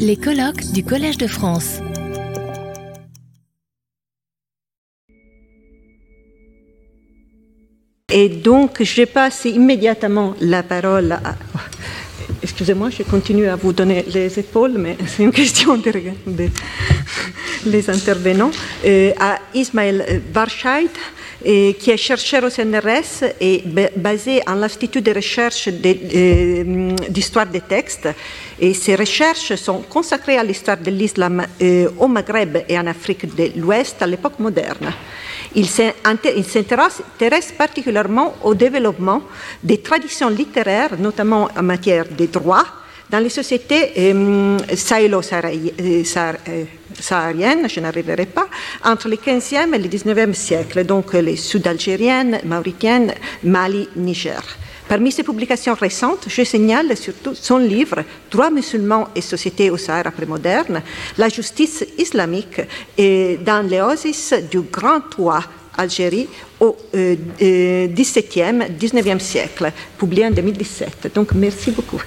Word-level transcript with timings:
Les 0.00 0.16
colloques 0.16 0.72
du 0.72 0.82
Collège 0.82 1.18
de 1.18 1.28
France. 1.28 1.80
Et 8.12 8.28
donc, 8.28 8.82
je 8.82 9.04
passe 9.04 9.44
immédiatement 9.44 10.34
la 10.40 10.62
parole 10.62 11.12
à... 11.12 11.36
Excusez-moi, 12.42 12.90
je 12.90 13.04
continue 13.04 13.46
à 13.46 13.56
vous 13.56 13.72
donner 13.72 14.04
les 14.12 14.38
épaules, 14.38 14.74
mais 14.76 14.96
c'est 15.06 15.22
une 15.22 15.32
question 15.32 15.76
de, 15.76 15.92
de 16.26 16.48
les 17.66 17.88
intervenants. 17.88 18.50
Euh, 18.84 19.12
à 19.18 19.38
Ismaël 19.54 20.22
qui 21.44 21.90
est 21.90 21.96
chercheur 21.96 22.44
au 22.44 22.50
CNRS 22.50 23.24
et 23.40 23.62
basé 23.96 24.40
à 24.46 24.54
l'Institut 24.54 25.02
de 25.02 25.12
recherche 25.12 25.68
euh, 25.68 26.94
d'histoire 27.08 27.46
des 27.46 27.60
textes. 27.60 28.08
Et 28.58 28.72
ses 28.74 28.96
recherches 28.96 29.54
sont 29.56 29.82
consacrées 29.82 30.38
à 30.38 30.44
l'histoire 30.44 30.78
de 30.78 30.90
l'islam 30.90 31.44
euh, 31.60 31.88
au 31.98 32.08
Maghreb 32.08 32.58
et 32.68 32.78
en 32.78 32.86
Afrique 32.86 33.34
de 33.34 33.50
l'Ouest 33.60 34.00
à 34.00 34.06
l'époque 34.06 34.38
moderne. 34.38 34.92
Il 35.54 35.66
s'intéresse 35.68 37.52
particulièrement 37.56 38.34
au 38.42 38.54
développement 38.54 39.22
des 39.62 39.78
traditions 39.78 40.28
littéraires, 40.28 40.98
notamment 40.98 41.48
en 41.56 41.62
matière 41.62 42.04
de 42.08 42.26
droit, 42.26 42.64
dans 43.10 43.18
les 43.18 43.28
sociétés 43.28 43.92
euh, 43.98 44.56
sahélo-sahariennes, 44.74 47.68
je 47.68 47.80
n'arriverai 47.80 48.26
pas, 48.26 48.46
entre 48.84 49.08
le 49.08 49.16
15e 49.16 49.74
et 49.74 49.78
le 49.78 49.88
19e 49.88 50.34
siècle, 50.34 50.84
donc 50.84 51.14
les 51.14 51.36
sud-algériennes, 51.36 52.40
mauritiennes, 52.44 53.14
Mali, 53.44 53.88
Niger. 53.96 54.42
Parmi 54.88 55.10
ses 55.10 55.24
publications 55.24 55.74
récentes, 55.74 56.26
je 56.28 56.44
signale 56.44 56.96
surtout 56.96 57.34
son 57.34 57.58
livre 57.58 58.04
Droits 58.30 58.50
musulmans 58.50 59.08
et 59.16 59.20
société 59.20 59.68
au 59.70 59.76
Sahara 59.76 60.12
prémoderne, 60.12 60.80
la 61.18 61.28
justice 61.28 61.84
islamique 61.98 62.60
dans 62.96 63.68
l'oasis 63.68 64.32
du 64.48 64.60
Grand 64.60 65.00
Toit 65.00 65.42
Algérie 65.76 66.28
au 66.60 66.76
euh, 66.94 67.16
17e, 67.40 68.62
euh, 68.62 68.68
19e 68.68 69.18
siècle, 69.18 69.72
publié 69.98 70.26
en 70.26 70.30
2017. 70.30 71.10
Donc 71.14 71.32
merci 71.34 71.70
beaucoup. 71.70 72.00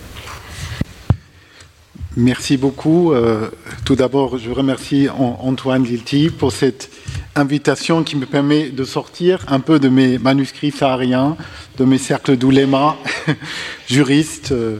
Merci 2.17 2.57
beaucoup. 2.57 3.13
Euh, 3.13 3.49
tout 3.85 3.95
d'abord, 3.95 4.39
je 4.39 4.49
remercie 4.49 5.07
Antoine 5.09 5.83
Lilti 5.83 6.31
pour 6.31 6.51
cette 6.51 6.89
invitation 7.35 8.03
qui 8.03 8.15
me 8.15 8.25
permet 8.25 8.69
de 8.69 8.83
sortir 8.83 9.45
un 9.47 9.59
peu 9.59 9.79
de 9.79 9.89
mes 9.89 10.17
manuscrits 10.17 10.71
sahariens, 10.71 11.37
de 11.77 11.85
mes 11.85 11.99
cercles 11.99 12.35
d'ouléma, 12.35 12.97
juristes, 13.87 14.51
euh, 14.51 14.79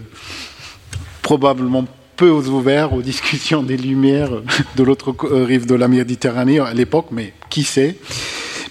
probablement 1.22 1.86
peu 2.16 2.32
ouverts 2.32 2.94
aux 2.94 3.04
discussions 3.04 3.62
des 3.62 3.78
Lumières 3.78 4.32
de 4.76 4.84
l'autre 4.84 5.16
rive 5.22 5.68
de 5.68 5.76
la 5.76 5.88
Méditerranée 5.88 6.60
à 6.60 6.74
l'époque, 6.74 7.10
mais 7.12 7.34
qui 7.52 7.62
sait. 7.62 7.98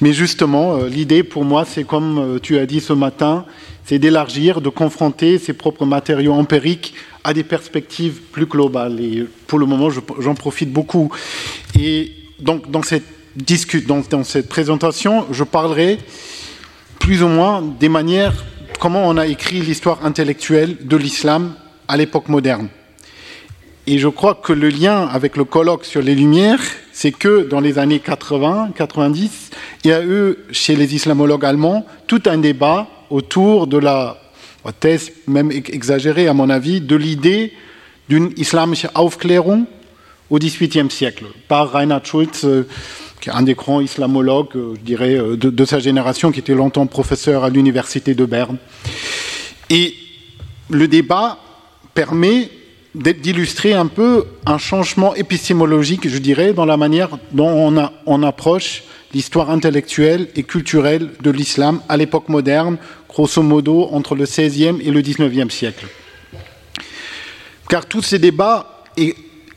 Mais 0.00 0.12
justement, 0.12 0.78
euh, 0.78 0.88
l'idée 0.88 1.22
pour 1.22 1.44
moi, 1.44 1.64
c'est 1.64 1.84
comme 1.84 2.40
tu 2.42 2.58
as 2.58 2.66
dit 2.66 2.80
ce 2.80 2.92
matin, 2.92 3.46
c'est 3.89 3.98
d'élargir, 3.98 4.61
de 4.61 4.69
confronter 4.69 5.39
ses 5.39 5.55
propres 5.55 5.86
matériaux 5.86 6.34
empiriques 6.34 6.92
à 7.25 7.33
des 7.33 7.42
perspectives 7.42 8.20
plus 8.33 8.44
globales. 8.44 9.00
Et 9.00 9.27
pour 9.47 9.58
le 9.58 9.64
moment, 9.64 9.89
j'en 10.19 10.34
profite 10.34 10.70
beaucoup. 10.70 11.11
Et 11.78 12.12
donc, 12.39 12.70
dans 12.70 12.83
cette, 12.83 13.06
dans 13.86 14.25
cette 14.25 14.47
présentation, 14.47 15.25
je 15.31 15.42
parlerai 15.42 15.97
plus 16.98 17.22
ou 17.22 17.28
moins 17.28 17.62
des 17.62 17.89
manières, 17.89 18.34
comment 18.78 19.09
on 19.09 19.16
a 19.16 19.27
écrit 19.27 19.62
l'histoire 19.62 20.05
intellectuelle 20.05 20.77
de 20.86 20.97
l'islam 20.98 21.55
à 21.89 21.97
l'époque 21.97 22.28
moderne. 22.28 22.69
Et 23.86 23.98
je 23.98 24.09
crois 24.09 24.34
que 24.34 24.53
le 24.53 24.69
lien 24.69 25.06
avec 25.06 25.34
le 25.39 25.44
colloque 25.44 25.86
sur 25.86 26.03
les 26.03 26.14
Lumières, 26.14 26.61
c'est 26.92 27.12
que 27.12 27.48
dans 27.48 27.61
les 27.61 27.78
années 27.78 28.00
80, 28.00 28.72
90, 28.77 29.50
il 29.84 29.91
y 29.91 29.94
a 29.94 30.05
eu 30.05 30.36
chez 30.50 30.77
les 30.77 30.94
islamologues 30.94 31.47
allemands 31.47 31.87
tout 32.06 32.21
un 32.27 32.37
débat 32.37 32.87
autour 33.10 33.66
de 33.66 33.78
la 33.78 34.19
thèse, 34.80 35.12
même 35.26 35.50
exagérée 35.50 36.28
à 36.28 36.34
mon 36.34 36.50
avis, 36.50 36.80
de 36.80 36.96
l'idée 36.96 37.52
d'une 38.08 38.32
islamische 38.36 38.86
Aufklärung 38.94 39.64
au 40.30 40.38
XVIIIe 40.38 40.91
siècle, 40.91 41.26
par 41.48 41.72
Reinhard 41.72 42.04
Schulz, 42.04 42.44
euh, 42.44 42.66
qui 43.20 43.30
est 43.30 43.32
un 43.32 43.42
des 43.42 43.54
grands 43.54 43.80
islamologues, 43.80 44.56
euh, 44.56 44.74
je 44.76 44.80
dirais, 44.80 45.16
euh, 45.16 45.36
de, 45.36 45.50
de, 45.50 45.64
sa 45.64 45.78
génération, 45.78 46.30
qui 46.30 46.41
était 46.41 46.54
longtemps 46.54 46.86
professeur 46.86 47.44
à 47.44 47.50
l'université 47.50 48.14
de 48.14 48.24
Berne. 48.24 48.58
Et 49.70 49.94
le 50.68 50.86
débat 50.86 51.38
permet 51.94 52.50
d'illustrer 52.94 53.75
un 53.75 53.87
peu 53.87 54.25
un 54.47 54.59
changement 54.59 55.15
épistémologique, 55.15 56.09
je 56.09 56.19
dirais, 56.19 56.53
dans 56.53 56.65
la 56.65 56.76
manière 56.76 57.19
dont 57.32 57.91
on, 58.06 58.22
approche 58.22 58.82
l'histoire 59.15 59.50
intellectuelle 59.50 60.28
et 60.37 60.43
culturelle 60.43 61.10
de 61.22 61.31
l'islam 61.31 61.81
à 61.88 61.97
l'époque 61.97 62.28
moderne, 62.28 62.78
grosso 63.09 63.43
modo 63.43 63.88
entre 63.93 64.15
le 64.15 64.25
XVIe 64.25 64.81
et 64.82 64.91
le 64.91 65.00
XIXe 65.00 65.54
siècle. 65.54 65.87
Car 67.69 67.87
tous 67.87 68.03
ces 68.03 68.19
débats 68.19 68.84
sont 68.97 69.12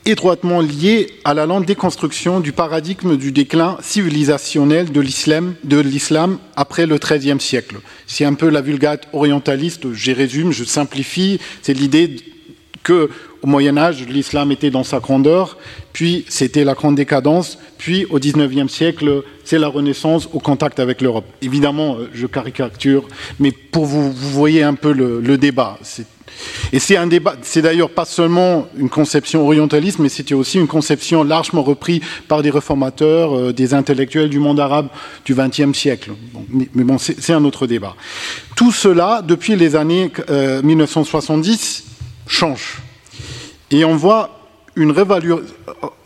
étroitement 0.05 0.61
liés 0.61 1.11
à 1.23 1.33
la 1.33 1.45
lente 1.45 1.65
déconstruction 1.65 2.39
du 2.39 2.53
paradigme 2.53 3.17
du 3.17 3.31
déclin 3.31 3.77
civilisationnel 3.81 4.91
de 4.91 5.79
l'islam 5.79 6.39
après 6.55 6.87
le 6.87 6.97
XIIIe 6.97 7.39
siècle. 7.39 7.77
C'est 8.07 8.25
un 8.25 8.33
peu 8.33 8.49
la 8.49 8.61
vulgate 8.61 9.07
orientaliste, 9.13 9.93
je 9.93 10.11
résume, 10.11 10.51
je 10.51 10.63
simplifie, 10.63 11.39
c'est 11.61 11.73
l'idée 11.73 12.15
que 12.83 13.09
au 13.41 13.47
Moyen 13.47 13.77
Âge, 13.77 14.05
l'islam 14.07 14.51
était 14.51 14.69
dans 14.69 14.83
sa 14.83 14.99
grandeur, 14.99 15.57
puis 15.93 16.25
c'était 16.29 16.63
la 16.63 16.73
grande 16.73 16.95
décadence, 16.95 17.57
puis 17.77 18.05
au 18.09 18.19
XIXe 18.19 18.71
siècle, 18.71 19.23
c'est 19.43 19.57
la 19.57 19.67
Renaissance 19.67 20.29
au 20.31 20.39
contact 20.39 20.79
avec 20.79 21.01
l'Europe. 21.01 21.25
Évidemment, 21.41 21.95
euh, 21.95 22.09
je 22.13 22.27
caricature, 22.27 23.07
mais 23.39 23.51
pour 23.51 23.85
vous, 23.85 24.11
vous 24.11 24.29
voyez 24.29 24.61
un 24.61 24.75
peu 24.75 24.93
le, 24.93 25.37
débat. 25.37 25.79
Et 26.71 26.77
c'est 26.77 26.97
un 26.97 27.07
débat, 27.07 27.35
c'est 27.41 27.63
d'ailleurs 27.63 27.89
pas 27.89 28.05
seulement 28.05 28.67
une 28.77 28.89
conception 28.89 29.43
orientaliste, 29.43 29.97
mais 29.97 30.09
c'était 30.09 30.35
aussi 30.35 30.59
une 30.59 30.67
conception 30.67 31.23
largement 31.23 31.63
reprise 31.63 32.01
par 32.27 32.43
des 32.43 32.51
réformateurs, 32.51 33.35
euh, 33.35 33.53
des 33.53 33.73
intellectuels 33.73 34.29
du 34.29 34.39
monde 34.39 34.59
arabe 34.59 34.89
du 35.25 35.33
XXe 35.33 35.73
siècle. 35.73 36.11
Mais, 36.51 36.83
bon, 36.83 36.99
c'est 36.99 37.33
un 37.33 37.43
autre 37.43 37.65
débat. 37.65 37.95
Tout 38.55 38.71
cela, 38.71 39.23
depuis 39.27 39.55
les 39.55 39.75
années 39.75 40.11
euh, 40.29 40.61
1970, 40.61 41.85
change. 42.31 42.77
Et 43.69 43.85
on 43.85 43.95
voit 43.95 44.39
une 44.75 44.91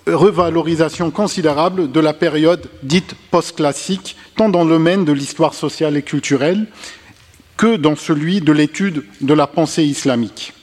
revalorisation 0.08 1.12
considérable 1.12 1.92
de 1.92 2.00
la 2.00 2.14
période 2.14 2.70
dite 2.84 3.14
post-classique, 3.32 4.16
tant 4.36 4.50
dans 4.50 4.64
le 4.64 4.72
domaine 4.72 5.06
de 5.06 5.14
l'histoire 5.14 5.54
sociale 5.54 5.96
et 5.98 6.02
culturelle 6.02 6.68
que 7.58 7.78
dans 7.78 7.96
celui 7.96 8.42
de 8.42 8.52
l'étude 8.52 9.06
de 9.22 9.34
la 9.34 9.48
pensée 9.48 9.84
islamique. 9.86 10.54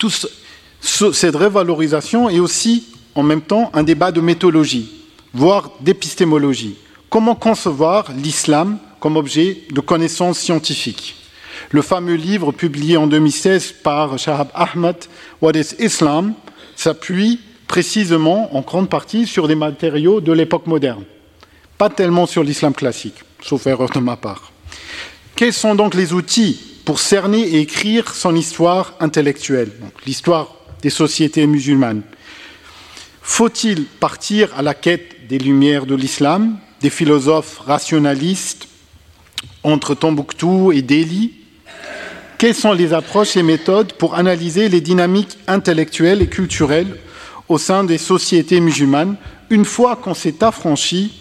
Cette 0.00 1.36
revalorisation 1.36 2.28
est 2.28 2.38
aussi 2.38 2.92
en 3.14 3.22
même 3.22 3.42
temps 3.42 3.70
un 3.72 3.82
débat 3.82 4.12
de 4.12 4.20
méthodologie, 4.20 5.04
voire 5.32 5.70
d'épistémologie. 5.80 6.76
Comment 7.08 7.34
concevoir 7.34 8.12
l'islam 8.12 8.78
comme 9.00 9.16
objet 9.16 9.62
de 9.70 9.80
connaissance 9.80 10.38
scientifique 10.38 11.23
le 11.70 11.82
fameux 11.82 12.14
livre 12.14 12.52
publié 12.52 12.96
en 12.96 13.06
2016 13.06 13.74
par 13.82 14.18
Shahab 14.18 14.48
Ahmed, 14.54 14.96
What 15.40 15.52
is 15.52 15.74
Islam, 15.78 16.34
s'appuie 16.76 17.40
précisément 17.66 18.54
en 18.56 18.60
grande 18.60 18.88
partie 18.88 19.26
sur 19.26 19.48
des 19.48 19.54
matériaux 19.54 20.20
de 20.20 20.32
l'époque 20.32 20.66
moderne, 20.66 21.04
pas 21.78 21.90
tellement 21.90 22.26
sur 22.26 22.44
l'islam 22.44 22.74
classique, 22.74 23.22
sauf 23.42 23.66
erreur 23.66 23.90
de 23.90 24.00
ma 24.00 24.16
part. 24.16 24.52
Quels 25.36 25.52
sont 25.52 25.74
donc 25.74 25.94
les 25.94 26.12
outils 26.12 26.60
pour 26.84 27.00
cerner 27.00 27.40
et 27.40 27.60
écrire 27.60 28.14
son 28.14 28.36
histoire 28.36 28.94
intellectuelle, 29.00 29.72
l'histoire 30.06 30.54
des 30.82 30.90
sociétés 30.90 31.46
musulmanes? 31.46 32.02
Faut-il 33.22 33.84
partir 33.84 34.50
à 34.56 34.62
la 34.62 34.74
quête 34.74 35.26
des 35.28 35.38
lumières 35.38 35.86
de 35.86 35.94
l'islam, 35.94 36.58
des 36.82 36.90
philosophes 36.90 37.58
rationalistes 37.60 38.68
entre 39.62 39.94
Tombouctou 39.94 40.72
et 40.72 40.82
Delhi 40.82 41.32
quelles 42.38 42.54
sont 42.54 42.72
les 42.72 42.92
approches 42.92 43.36
et 43.36 43.42
méthodes 43.42 43.92
pour 43.94 44.14
analyser 44.14 44.68
les 44.68 44.80
dynamiques 44.80 45.38
intellectuelles 45.46 46.22
et 46.22 46.26
culturelles 46.26 46.96
au 47.48 47.58
sein 47.58 47.84
des 47.84 47.98
sociétés 47.98 48.60
musulmanes 48.60 49.16
une 49.50 49.64
fois 49.64 49.96
qu'on 49.96 50.14
s'est 50.14 50.42
affranchi 50.42 51.12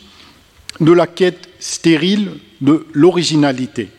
de 0.79 0.91
la 0.91 1.07
quête 1.07 1.49
stérile 1.59 2.31
de 2.61 2.85
l'originalité? 2.93 3.89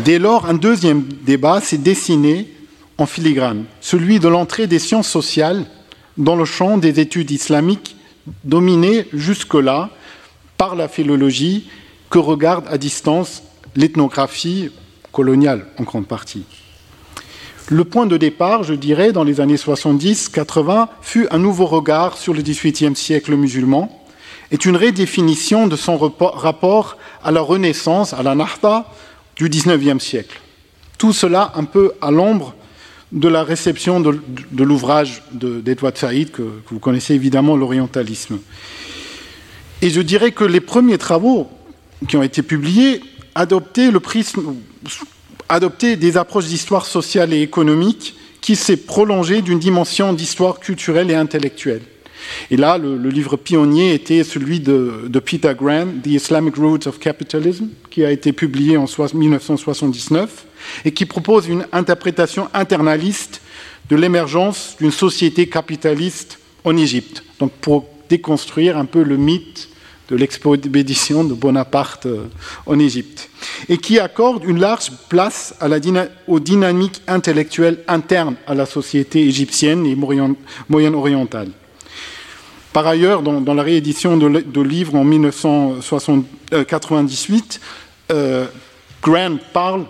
Dès 0.00 0.18
lors, 0.18 0.46
un 0.46 0.54
deuxième 0.54 1.04
débat 1.22 1.60
s'est 1.60 1.78
dessiné 1.78 2.52
en 2.98 3.06
filigrane, 3.06 3.64
celui 3.80 4.18
de 4.18 4.28
l'entrée 4.28 4.66
des 4.66 4.78
sciences 4.78 5.08
sociales 5.08 5.64
dans 6.16 6.36
le 6.36 6.44
champ 6.44 6.78
des 6.78 7.00
études 7.00 7.30
islamiques 7.30 7.96
dominé 8.44 9.06
jusque-là 9.12 9.90
par 10.56 10.74
la 10.74 10.88
philologie 10.88 11.68
que 12.10 12.18
regarde 12.18 12.66
à 12.68 12.76
distance 12.76 13.42
l'ethnographie 13.76 14.70
coloniale 15.18 15.66
en 15.78 15.82
grande 15.82 16.06
partie. 16.06 16.44
Le 17.66 17.82
point 17.82 18.06
de 18.06 18.16
départ, 18.16 18.62
je 18.62 18.72
dirais, 18.72 19.10
dans 19.10 19.24
les 19.24 19.40
années 19.40 19.56
70-80, 19.56 20.86
fut 21.02 21.26
un 21.32 21.38
nouveau 21.38 21.66
regard 21.66 22.16
sur 22.16 22.34
le 22.34 22.40
XVIIIe 22.40 22.94
siècle 22.94 23.34
musulman, 23.34 23.90
est 24.52 24.64
une 24.64 24.76
redéfinition 24.76 25.66
de 25.66 25.74
son 25.74 25.98
rapport 25.98 26.98
à 27.24 27.32
la 27.32 27.40
Renaissance, 27.40 28.12
à 28.12 28.22
la 28.22 28.36
Nahda 28.36 28.86
du 29.34 29.48
XIXe 29.48 30.00
siècle. 30.00 30.40
Tout 30.98 31.12
cela 31.12 31.50
un 31.56 31.64
peu 31.64 31.94
à 32.00 32.12
l'ombre 32.12 32.54
de 33.10 33.26
la 33.26 33.42
réception 33.42 33.98
de, 33.98 34.20
l'ouvrage 34.62 35.24
d'Edouard 35.32 35.96
Saïd, 35.96 36.30
que, 36.30 36.42
que, 36.42 36.70
vous 36.70 36.78
connaissez 36.78 37.14
évidemment, 37.14 37.56
l'orientalisme. 37.56 38.38
Et 39.82 39.90
je 39.90 40.00
dirais 40.00 40.30
que 40.30 40.44
les 40.44 40.60
premiers 40.60 40.98
travaux 40.98 41.48
qui 42.06 42.16
ont 42.16 42.22
été 42.22 42.42
publiés 42.42 43.02
adoptaient, 43.34 43.90
le 43.90 44.00
adoptaient 45.48 45.96
des 45.96 46.16
approches 46.16 46.46
d'histoire 46.46 46.86
sociale 46.86 47.32
et 47.32 47.42
économique 47.42 48.14
qui 48.40 48.56
s'est 48.56 48.76
prolongée 48.76 49.42
d'une 49.42 49.58
dimension 49.58 50.12
d'histoire 50.12 50.60
culturelle 50.60 51.10
et 51.10 51.14
intellectuelle. 51.14 51.82
Et 52.50 52.56
là, 52.56 52.78
le, 52.78 52.96
livre 53.08 53.36
pionnier 53.36 53.94
était 53.94 54.24
celui 54.24 54.60
de, 54.60 55.08
Peter 55.24 55.52
Grant, 55.56 55.86
The 56.02 56.08
Islamic 56.08 56.56
Roots 56.56 56.86
of 56.86 56.98
Capitalism, 56.98 57.66
qui 57.90 58.04
a 58.04 58.10
été 58.10 58.32
publié 58.32 58.76
en 58.76 58.86
1979 59.14 60.46
et 60.84 60.92
qui 60.92 61.06
propose 61.06 61.48
une 61.48 61.66
interprétation 61.72 62.48
internaliste 62.54 63.40
de 63.88 63.96
l'émergence 63.96 64.76
d'une 64.78 64.90
société 64.90 65.48
capitaliste 65.48 66.38
en 66.64 66.76
Égypte. 66.76 67.24
Donc, 67.38 67.52
pour 67.52 67.86
déconstruire 68.08 68.76
un 68.76 68.84
peu 68.84 69.02
le 69.02 69.16
mythe 69.16 69.68
de 70.08 70.16
l'expédition 70.16 71.22
de 71.24 71.34
Bonaparte 71.34 72.06
euh, 72.06 72.28
en 72.66 72.78
Égypte, 72.78 73.28
et 73.68 73.76
qui 73.78 73.98
accorde 73.98 74.44
une 74.44 74.60
large 74.60 74.92
place 75.08 75.56
à 75.60 75.66
la 75.68 75.78
aux 76.26 76.40
dynamiques 76.40 77.00
intellectuelles 77.06 77.78
internes 77.86 78.36
à 78.46 78.54
la 78.54 78.64
société 78.66 79.26
égyptienne 79.26 79.86
et 79.86 79.96
moyen-orientale. 80.68 81.50
Par 82.72 82.86
ailleurs, 82.86 83.22
dans, 83.22 83.54
la 83.54 83.62
réédition 83.62 84.16
de, 84.16 84.60
livre 84.60 84.94
en 84.94 85.04
1998, 85.04 87.60
euh, 88.10 88.46
Grant 89.02 89.36
parle 89.52 89.84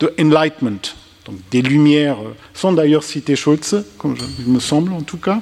de 0.00 0.12
enlightenment, 0.18 0.80
donc 1.24 1.36
des 1.50 1.62
lumières, 1.62 2.18
euh, 2.20 2.34
sans 2.54 2.72
d'ailleurs 2.72 3.04
citer 3.04 3.36
Schultz, 3.36 3.76
comme 3.98 4.16
il 4.38 4.48
me 4.52 4.60
semble 4.60 4.92
en 4.92 5.02
tout 5.02 5.18
cas. 5.18 5.40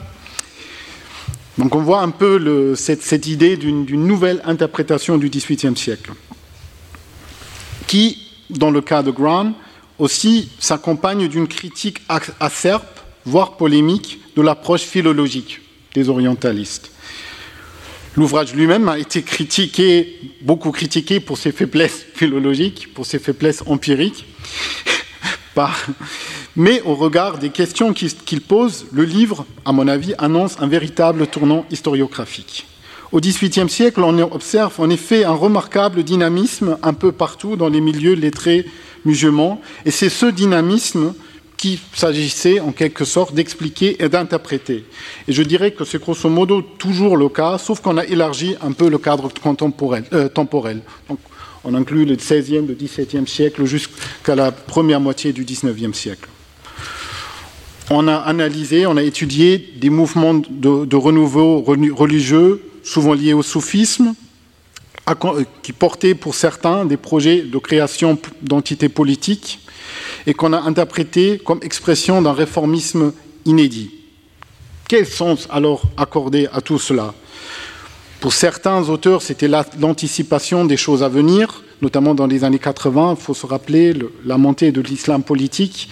Donc 1.59 1.75
on 1.75 1.83
voit 1.83 2.03
un 2.03 2.11
peu 2.11 2.75
cette, 2.77 3.27
idée 3.27 3.57
d'une 3.57 4.07
nouvelle 4.07 4.41
interprétation 4.45 5.19
du 5.19 5.29
XVIIIe 5.29 5.77
siècle, 5.77 6.13
qui, 7.89 8.19
dans 8.49 8.71
le 8.71 8.81
cas 8.81 9.03
de 9.03 9.11
Grant, 9.11 9.53
aussi 9.99 10.51
s'accompagne 10.61 11.27
d'une 11.27 11.49
critique 11.49 12.01
acerbe, 12.39 12.83
voire 13.25 13.57
polémique, 13.57 14.21
de 14.37 14.43
l'approche 14.43 14.83
philologique 14.83 15.61
des 15.95 16.09
orientalistes. 16.09 16.93
L'ouvrage 18.17 18.55
lui-même 18.55 18.89
a 18.89 18.99
été 18.99 19.23
critiqué, 19.23 20.21
beaucoup 20.43 20.71
critiqué 20.71 21.19
pour 21.19 21.39
ses 21.39 21.51
faiblesses 21.51 22.07
philologiques, 22.15 22.95
pour 22.95 23.05
ses 23.05 23.19
faiblesses 23.19 23.63
empiriques. 23.67 24.25
Mais 26.57 26.83
au 26.83 26.95
regard 26.95 27.39
des 27.39 27.51
questions 27.51 27.93
qu'il 27.93 28.41
pose, 28.41 28.87
le 28.93 29.05
livre, 29.05 29.47
à 29.65 29.73
mon 29.73 29.89
avis, 29.89 30.15
annonce 30.19 30.57
un 30.61 30.67
véritable 30.67 31.27
tournant 31.27 31.65
historiographique. 31.71 32.67
Au 33.11 33.21
XVIIIe 33.21 33.71
siècle, 33.71 34.03
on 34.03 34.19
observe 34.19 34.79
en 34.81 34.91
effet 34.91 35.25
un 35.25 35.33
remarquable 35.33 36.03
dynamisme 36.03 36.77
un 36.83 36.93
peu 36.93 37.11
partout 37.11 37.57
dans 37.57 37.69
les 37.69 37.81
milieux 37.81 38.15
lettrés 38.15 38.67
musulmans, 39.05 39.61
et 39.87 39.91
c'est 39.91 40.11
ce 40.11 40.27
dynamisme 40.27 41.15
qu'il 41.57 41.79
s'agissait 41.93 42.61
en 42.61 42.73
quelque 42.73 43.05
sorte 43.05 43.35
d'expliquer 43.35 44.03
et 44.03 44.09
d'interpréter. 44.09 44.85
Et 45.27 45.33
je 45.33 45.43
dirais 45.43 45.73
que 45.73 45.85
c'est 45.85 46.01
grosso 46.01 46.29
modo 46.29 46.63
toujours 46.63 47.17
le 47.17 47.29
cas, 47.29 47.59
sauf 47.59 47.81
qu'on 47.81 47.99
a 47.99 48.05
élargi 48.05 48.57
un 48.63 48.73
peu 48.73 48.89
le 48.89 48.99
cadre 48.99 49.29
euh, 49.29 50.29
temporel. 50.29 50.81
Donc, 51.09 51.19
on 51.65 51.75
inclut 51.75 52.05
le 52.05 52.17
XVIe, 52.17 52.67
le 52.67 52.75
XVIIe 52.75 53.27
siècle 53.27 53.65
jusqu'à 53.65 54.35
la 54.35 54.53
première 54.53 55.01
moitié 55.01 55.33
du 55.33 55.45
XIXe 55.45 55.97
siècle. 55.97 56.29
On 57.91 58.07
a 58.07 58.17
analysé, 58.17 58.87
on 58.87 58.97
a 58.97 59.03
étudié 59.03 59.73
des 59.77 59.91
mouvements 59.91 60.35
de, 60.35 60.97
renouveau 60.97 61.63
religieux, 61.63 62.63
souvent 62.83 63.15
liés 63.15 63.33
au 63.33 63.43
soufisme, 63.43 64.15
qui 65.63 65.73
portaient 65.73 66.15
pour 66.15 66.35
certains 66.35 66.85
des 66.85 66.99
projets 66.99 67.41
de 67.41 67.59
création 67.59 68.19
d'entités 68.43 68.91
politiques 68.91 69.61
et 70.27 70.35
qu'on 70.35 70.53
a 70.53 70.61
interprété 70.61 71.39
comme 71.39 71.61
expression 71.63 72.21
d'un 72.21 72.35
réformisme 72.35 73.13
inédit. 73.47 73.91
Quel 74.87 75.07
sens 75.07 75.49
alors 75.51 75.83
accorder 75.97 76.49
à 76.53 76.61
tout 76.61 76.79
cela? 76.79 77.15
Pour 78.21 78.33
certains 78.33 78.89
auteurs, 78.89 79.23
c'était 79.23 79.47
l'anticipation 79.47 80.65
des 80.65 80.77
choses 80.77 81.05
à 81.05 81.09
venir, 81.09 81.63
notamment 81.83 82.17
dans 82.17 82.27
les 82.27 82.43
années 82.43 82.59
80. 82.59 83.15
Il 83.17 83.23
faut 83.23 83.35
se 83.35 83.47
rappeler 83.47 83.95
la 84.25 84.37
montée 84.39 84.73
de 84.73 84.81
l'islam 84.81 85.23
politique. 85.23 85.89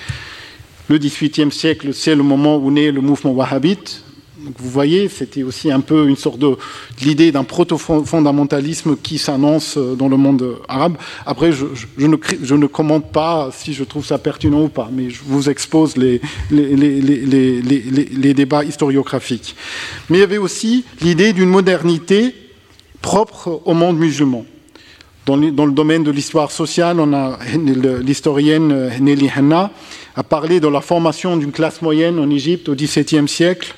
Le 0.88 0.99
XVIIIe 0.99 1.52
siècle, 1.52 1.94
c'est 1.94 2.17
le 2.17 2.25
moment 2.25 2.56
où 2.56 2.73
naît 2.73 2.90
le 2.90 3.00
mouvement 3.00 3.31
wahhabite, 3.31 4.02
vous 4.38 4.71
voyez, 4.71 5.09
c'était 5.09 5.43
aussi 5.43 5.71
un 5.71 5.81
peu 5.81 6.09
une 6.09 6.17
sorte 6.17 6.38
de 6.38 6.56
l'idée 7.03 7.33
d'un 7.33 7.44
proto-fondamentalisme 7.44 8.97
qui 8.97 9.19
s'annonce 9.19 9.77
euh, 9.79 9.94
dans 9.94 10.09
le 10.09 10.17
monde 10.17 10.59
arabe. 10.69 10.97
Après, 11.25 11.53
je, 11.53 11.65
ne, 11.99 12.67
commente 12.67 13.11
pas 13.12 13.50
si 13.53 13.73
je 13.73 13.85
trouve 13.85 14.05
ça 14.05 14.19
pertinent 14.19 14.65
ou 14.65 14.69
pas, 14.69 14.91
mais 14.93 15.11
je 15.11 15.21
vous 15.25 15.49
expose 15.49 15.97
les, 15.97 16.21
débats 18.35 18.65
historiographiques. 18.65 19.56
Mais 20.11 20.19
il 20.19 20.21
y 20.21 20.25
avait 20.25 20.38
aussi 20.38 20.85
l'idée 21.00 21.33
d'une 21.33 21.49
modernité 21.49 22.35
propre 23.00 23.62
au 23.65 23.73
monde 23.73 23.99
musulman. 23.99 24.44
Dans, 25.25 25.37
dans 25.38 25.67
le 25.67 25.73
domaine 25.73 26.05
de 26.05 26.11
l'histoire 26.11 26.50
sociale, 26.53 27.00
on 27.00 27.12
a 27.12 27.38
l'historienne 28.03 28.91
Nelly 29.00 29.31
Hanna 29.35 29.73
a 30.15 30.23
parlé 30.23 30.61
de 30.61 30.69
la 30.69 30.81
formation 30.81 31.37
d'une 31.37 31.53
classe 31.53 31.83
moyenne 31.83 32.19
en 32.19 32.31
Égypte 32.31 32.69
au 32.69 32.75
XVIIe 32.75 33.27
siècle 33.27 33.75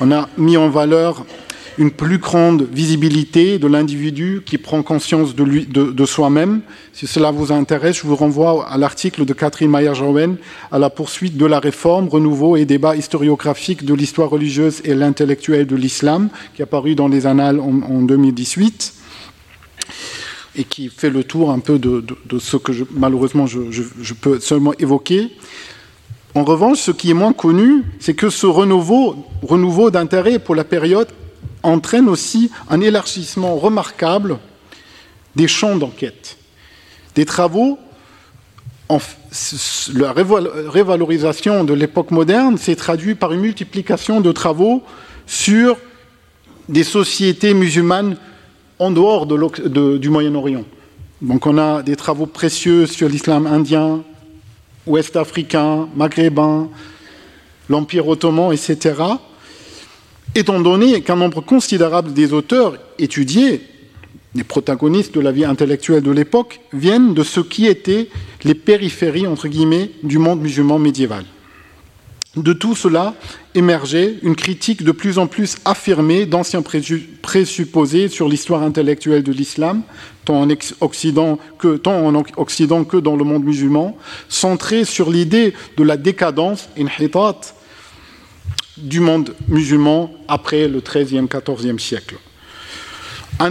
on 0.00 0.10
a 0.12 0.28
mis 0.36 0.56
en 0.56 0.68
valeur 0.68 1.24
une 1.78 1.90
plus 1.90 2.18
grande 2.18 2.68
visibilité 2.70 3.58
de 3.58 3.66
l'individu 3.66 4.42
qui 4.44 4.58
prend 4.58 4.82
conscience 4.82 5.34
de, 5.34 6.04
soi-même. 6.04 6.60
Si 6.92 7.06
cela 7.06 7.30
vous 7.30 7.52
intéresse, 7.52 7.98
je 7.98 8.06
vous 8.06 8.16
renvoie 8.16 8.68
à 8.68 8.76
l'article 8.76 9.24
de 9.24 9.32
Catherine 9.32 9.70
Mayer-Jowen 9.70 10.36
à 10.70 10.78
la 10.78 10.90
poursuite 10.90 11.36
de 11.36 11.46
la 11.46 11.60
réforme, 11.60 12.08
renouveau 12.08 12.56
et 12.56 12.64
débat 12.64 12.96
historiographique 12.96 13.84
de 13.84 13.94
l'histoire 13.94 14.28
religieuse 14.28 14.82
et 14.84 14.94
l'intellectuel 14.94 15.66
de 15.66 15.76
l'islam, 15.76 16.28
qui 16.54 16.62
est 16.62 16.64
apparu 16.64 16.94
dans 16.94 17.08
les 17.08 17.26
annales 17.26 17.58
en, 17.60 18.02
2018 18.02 18.94
et 20.54 20.64
qui 20.64 20.90
fait 20.90 21.08
le 21.08 21.24
tour 21.24 21.50
un 21.50 21.60
peu 21.60 21.78
de, 21.78 22.04
ce 22.38 22.56
que 22.58 22.72
malheureusement 22.90 23.46
je 23.46 24.14
peux 24.14 24.40
seulement 24.40 24.74
évoquer. 24.78 25.30
En 26.34 26.44
revanche, 26.44 26.78
ce 26.78 26.90
qui 26.90 27.10
est 27.10 27.14
moins 27.14 27.34
connu, 27.34 27.84
c'est 28.00 28.14
que 28.14 28.30
ce 28.30 28.46
renouveau, 28.46 29.90
d'intérêt 29.90 30.38
pour 30.38 30.54
la 30.54 30.64
période 30.64 31.08
entraîne 31.62 32.08
aussi 32.08 32.50
un 32.70 32.80
élargissement 32.80 33.56
remarquable 33.56 34.38
des 35.36 35.46
champs 35.46 35.76
d'enquête. 35.76 36.36
Des 37.14 37.26
travaux, 37.26 37.78
la 39.94 40.12
révalorisation 40.12 41.64
de 41.64 41.74
l'époque 41.74 42.10
moderne 42.10 42.56
s'est 42.56 42.76
traduite 42.76 43.18
par 43.18 43.32
une 43.32 43.40
multiplication 43.40 44.20
de 44.20 44.32
travaux 44.32 44.82
sur 45.26 45.78
des 46.68 46.84
sociétés 46.84 47.54
musulmanes 47.54 48.16
en 48.78 48.90
dehors 48.90 49.26
du 49.26 50.08
Moyen-Orient. 50.08 50.64
Donc 51.20 51.46
on 51.46 51.58
a 51.58 51.82
des 51.82 51.96
travaux 51.96 52.26
précieux 52.26 52.86
sur 52.86 53.08
l'islam 53.08 53.46
indien, 53.46 54.02
ouest 54.86 55.16
africain, 55.16 55.88
maghrébin, 55.94 56.68
l'Empire 57.68 58.08
ottoman, 58.08 58.52
etc., 58.52 58.94
étant 60.34 60.60
donné 60.60 61.02
qu'un 61.02 61.16
nombre 61.16 61.40
considérable 61.40 62.12
des 62.12 62.32
auteurs 62.32 62.78
étudiés, 62.98 63.62
les 64.34 64.44
protagonistes 64.44 65.14
de 65.14 65.20
la 65.20 65.32
vie 65.32 65.44
intellectuelle 65.44 66.02
de 66.02 66.10
l'époque, 66.10 66.60
viennent 66.72 67.14
de 67.14 67.22
ce 67.22 67.40
qui 67.40 67.66
étaient 67.66 68.08
les 68.44 68.54
périphéries, 68.54 69.26
entre 69.26 69.48
guillemets, 69.48 69.90
du 70.02 70.18
monde 70.18 70.40
musulman 70.40 70.78
médiéval. 70.78 71.24
De 72.36 72.54
tout 72.54 72.74
cela 72.74 73.14
émergeait 73.54 74.16
une 74.22 74.36
critique 74.36 74.82
de 74.84 74.92
plus 74.92 75.18
en 75.18 75.26
plus 75.26 75.56
affirmée 75.66 76.24
d'anciens 76.24 76.62
présupposés 76.62 78.08
sur 78.08 78.26
l'histoire 78.26 78.62
intellectuelle 78.62 79.22
de 79.22 79.32
l'islam, 79.32 79.82
tant 80.24 80.40
en 80.40 80.48
Occident 80.80 81.38
que, 81.58 81.76
dans 81.76 83.16
le 83.16 83.24
monde 83.24 83.44
musulman, 83.44 83.98
centrée 84.30 84.86
sur 84.86 85.10
l'idée 85.10 85.52
de 85.76 85.82
la 85.82 85.98
décadence, 85.98 86.70
inhitat, 86.78 87.38
du 88.78 89.00
monde 89.00 89.34
musulman 89.48 90.10
après 90.26 90.68
le 90.68 90.80
XIIIe, 90.80 91.28
XIVe 91.28 91.78
siècle. 91.78 92.16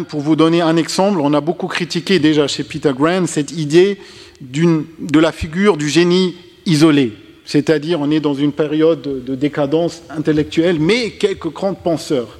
Pour 0.09 0.21
vous 0.21 0.35
donner 0.35 0.61
un 0.61 0.75
exemple, 0.75 1.19
on 1.21 1.35
a 1.35 1.41
beaucoup 1.41 1.67
critiqué 1.67 2.17
déjà 2.17 2.47
chez 2.47 2.63
Peter 2.63 2.93
Grant 2.95 3.27
cette 3.27 3.51
idée 3.51 3.99
de 4.41 5.19
la 5.19 5.31
figure 5.31 5.77
du 5.77 5.87
génie 5.87 6.35
isolé, 6.65 7.13
c'est-à-dire 7.51 7.99
on 7.99 8.09
est 8.11 8.21
dans 8.21 8.33
une 8.33 8.53
période 8.53 9.25
de 9.25 9.35
décadence 9.35 10.03
intellectuelle, 10.09 10.77
mais 10.79 11.09
quelques 11.09 11.51
grands 11.51 11.73
penseurs. 11.73 12.37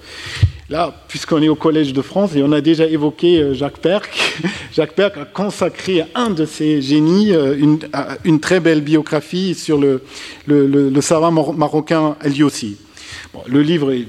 Là, 0.69 1.03
puisqu'on 1.09 1.41
est 1.41 1.49
au 1.49 1.55
Collège 1.55 1.91
de 1.91 2.01
France 2.01 2.33
et 2.33 2.41
on 2.41 2.53
a 2.53 2.61
déjà 2.61 2.85
évoqué 2.85 3.39
euh, 3.39 3.53
Jacques 3.53 3.79
Perc, 3.79 4.09
Jacques 4.73 4.93
Perc 4.93 5.17
a 5.17 5.25
consacré 5.25 5.99
à 5.99 6.07
un 6.15 6.29
de 6.29 6.45
ses 6.45 6.81
génies 6.81 7.33
euh, 7.33 7.57
une, 8.23 8.39
très 8.39 8.61
belle 8.61 8.79
biographie 8.79 9.53
sur 9.53 9.77
le, 9.77 10.01
savant 11.01 11.29
marocain 11.51 12.15
Eliossi. 12.23 12.77
Bon, 13.33 13.41
le 13.47 13.61
livre 13.61 13.91
est 13.91 14.07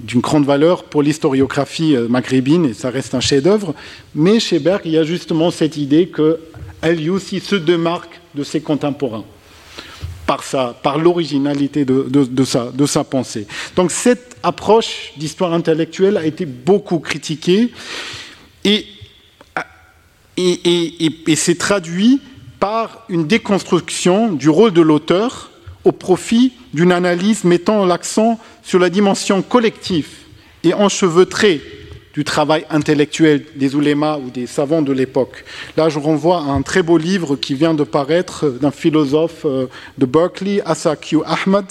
d'une 0.00 0.20
grande 0.20 0.46
valeur 0.46 0.82
pour 0.82 1.04
l'historiographie 1.04 1.94
euh, 1.94 2.08
maghrébine 2.08 2.66
et 2.66 2.74
ça 2.74 2.90
reste 2.90 3.14
un 3.14 3.20
chef-d'œuvre, 3.20 3.72
mais 4.16 4.40
chez 4.40 4.58
Berg, 4.58 4.80
il 4.84 4.90
y 4.90 4.98
a 4.98 5.04
justement 5.04 5.52
cette 5.52 5.76
idée 5.76 6.08
que 6.08 6.40
Eliossi 6.82 7.38
se 7.38 7.54
démarque 7.54 8.20
de 8.34 8.42
ses 8.42 8.60
contemporains 8.60 9.24
par, 10.82 10.98
l'originalité 10.98 11.84
de, 11.84 12.44
sa, 12.86 13.04
pensée. 13.04 13.46
Donc 13.76 13.90
cette 13.90 14.36
approche 14.42 15.12
d'histoire 15.16 15.52
intellectuelle 15.52 16.16
a 16.16 16.24
été 16.24 16.46
beaucoup 16.46 16.98
critiquée 16.98 17.72
et 18.64 18.86
s'est 21.34 21.54
traduit 21.56 22.20
par 22.58 23.04
une 23.08 23.26
déconstruction 23.26 24.32
du 24.32 24.48
rôle 24.48 24.72
de 24.72 24.82
l'auteur 24.82 25.50
au 25.84 25.92
profit 25.92 26.52
d'une 26.74 26.92
analyse 26.92 27.44
mettant 27.44 27.86
l'accent 27.86 28.38
sur 28.62 28.78
la 28.78 28.90
dimension 28.90 29.42
collective 29.42 30.08
et 30.62 30.74
enchevêtrée 30.74 31.62
du 32.14 32.24
travail 32.24 32.64
intellectuel 32.70 33.44
des 33.56 33.74
oulémas 33.74 34.18
ou 34.18 34.30
des 34.30 34.46
savants 34.46 34.82
de 34.82 34.92
l'époque. 34.92 35.44
Là, 35.76 35.88
je 35.88 35.98
renvoie 35.98 36.38
à 36.38 36.50
un 36.50 36.62
très 36.62 36.82
beau 36.82 36.98
livre 36.98 37.36
qui 37.36 37.54
vient 37.54 37.74
de 37.74 37.84
paraître 37.84 38.48
d'un 38.48 38.70
philosophe 38.70 39.44
euh, 39.44 39.66
de 39.98 40.06
Berkeley, 40.06 40.60
Asa 40.64 40.96
Q. 40.96 41.18
Ahmad, 41.24 41.66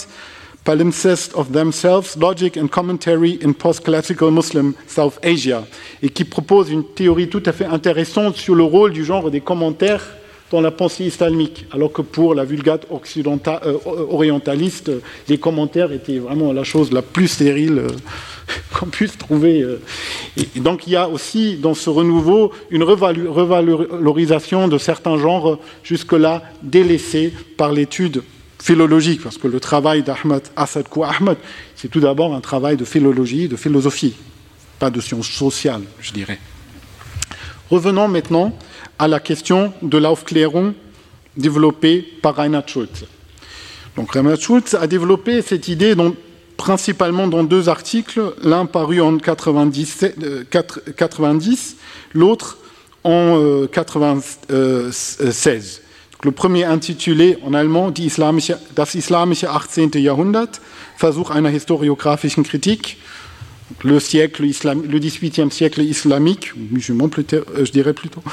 Palimpsest 0.64 1.34
of 1.36 1.52
Themselves, 1.52 2.16
Logic 2.18 2.58
and 2.58 2.68
Commentary 2.68 3.40
in 3.44 3.54
Post-Classical 3.54 4.32
Muslim 4.32 4.74
South 4.88 5.20
Asia, 5.24 5.66
et 6.02 6.10
qui 6.10 6.24
propose 6.24 6.70
une 6.70 6.84
théorie 6.84 7.30
tout 7.30 7.44
à 7.46 7.52
fait 7.52 7.66
intéressante 7.66 8.36
sur 8.36 8.56
le 8.56 8.64
rôle 8.64 8.92
du 8.92 9.04
genre 9.04 9.32
des 9.32 9.42
commentaires 9.42 10.06
dans 10.52 10.62
la 10.62 10.72
pensée 10.72 11.06
islamique, 11.06 11.66
alors 11.72 11.92
que 11.92 12.02
pour 12.02 12.34
la 12.34 12.44
vulgate 12.46 12.88
euh, 12.92 13.78
orientaliste, 14.10 14.92
les 15.28 15.38
commentaires 15.38 15.92
étaient 15.92 16.20
vraiment 16.20 16.54
la 16.54 16.64
chose 16.64 16.92
la 16.92 17.02
plus 17.02 17.28
stérile. 17.28 17.80
Euh, 17.80 17.90
qu'on 18.74 18.88
puisse 18.88 19.18
trouver. 19.18 19.62
Euh, 19.62 19.82
et 20.38 20.60
donc 20.60 20.88
il 20.88 20.94
y 20.94 20.96
a 20.96 21.08
aussi 21.08 21.56
dans 21.56 21.74
ce 21.74 21.90
renouveau 21.90 22.52
une 22.70 22.84
revalorisation 22.84 24.68
de 24.68 24.78
certains 24.78 25.18
genres 25.18 25.60
jusque-là 25.84 26.44
délaissés 26.62 27.34
par 27.58 27.72
l'étude 27.72 28.24
philologique, 28.62 29.22
parce 29.24 29.38
que 29.38 29.48
le 29.48 29.60
travail 29.60 30.04
d'Ahmed 30.04 30.42
Assad 30.56 30.88
Kou 30.90 31.04
Ahmed, 31.04 31.38
c'est 31.76 31.88
tout 31.88 32.02
d'abord 32.02 32.36
un 32.36 32.42
travail 32.42 32.76
de 32.76 32.84
philologie, 32.86 33.48
de 33.48 33.56
philosophie, 33.56 34.16
pas 34.80 34.90
de 34.90 35.00
sciences 35.00 35.30
sociales, 35.30 35.84
je 36.02 36.12
dirais. 36.12 36.40
Revenons 37.70 38.08
maintenant 38.08 38.54
à 39.00 39.08
la 39.08 39.20
question 39.20 39.74
de 39.82 39.98
l'Aufklärung 39.98 40.74
développée 41.38 42.06
par 42.22 42.36
Reinhard 42.36 42.68
Schulze. 42.68 43.06
Donc 43.96 44.12
Reinhard 44.12 44.40
Schulze 44.40 44.76
a 44.76 44.86
développé 44.88 45.42
cette 45.42 45.68
idée 45.70 45.96
principalement 46.58 47.28
dans 47.28 47.44
deux 47.44 47.70
articles, 47.70 48.22
l'un 48.44 48.66
paru 48.66 49.02
en 49.02 49.18
90, 49.18 50.04
euh, 50.22 50.44
l'autre 52.14 52.58
en 53.06 53.66
96. 53.72 54.40
Euh, 54.52 54.92
le 56.24 56.32
premier 56.32 56.66
intitulé 56.66 57.38
en 57.46 57.54
allemand 57.54 57.92
Das 58.76 58.94
islamische 58.96 59.48
18. 59.48 59.98
Jahrhundert, 60.00 60.60
Versuch 60.98 61.32
einer 61.32 61.50
historiographischen 61.50 62.44
Kritik, 62.44 62.98
le, 63.84 64.00
siècle 64.00 64.44
le 64.44 65.00
18e 65.00 65.52
siècle 65.52 65.82
islamique, 65.82 66.52
musulman 66.56 67.10
euh, 67.34 67.66
je 67.66 67.72
dirais 67.72 67.94
plutôt, 67.94 68.24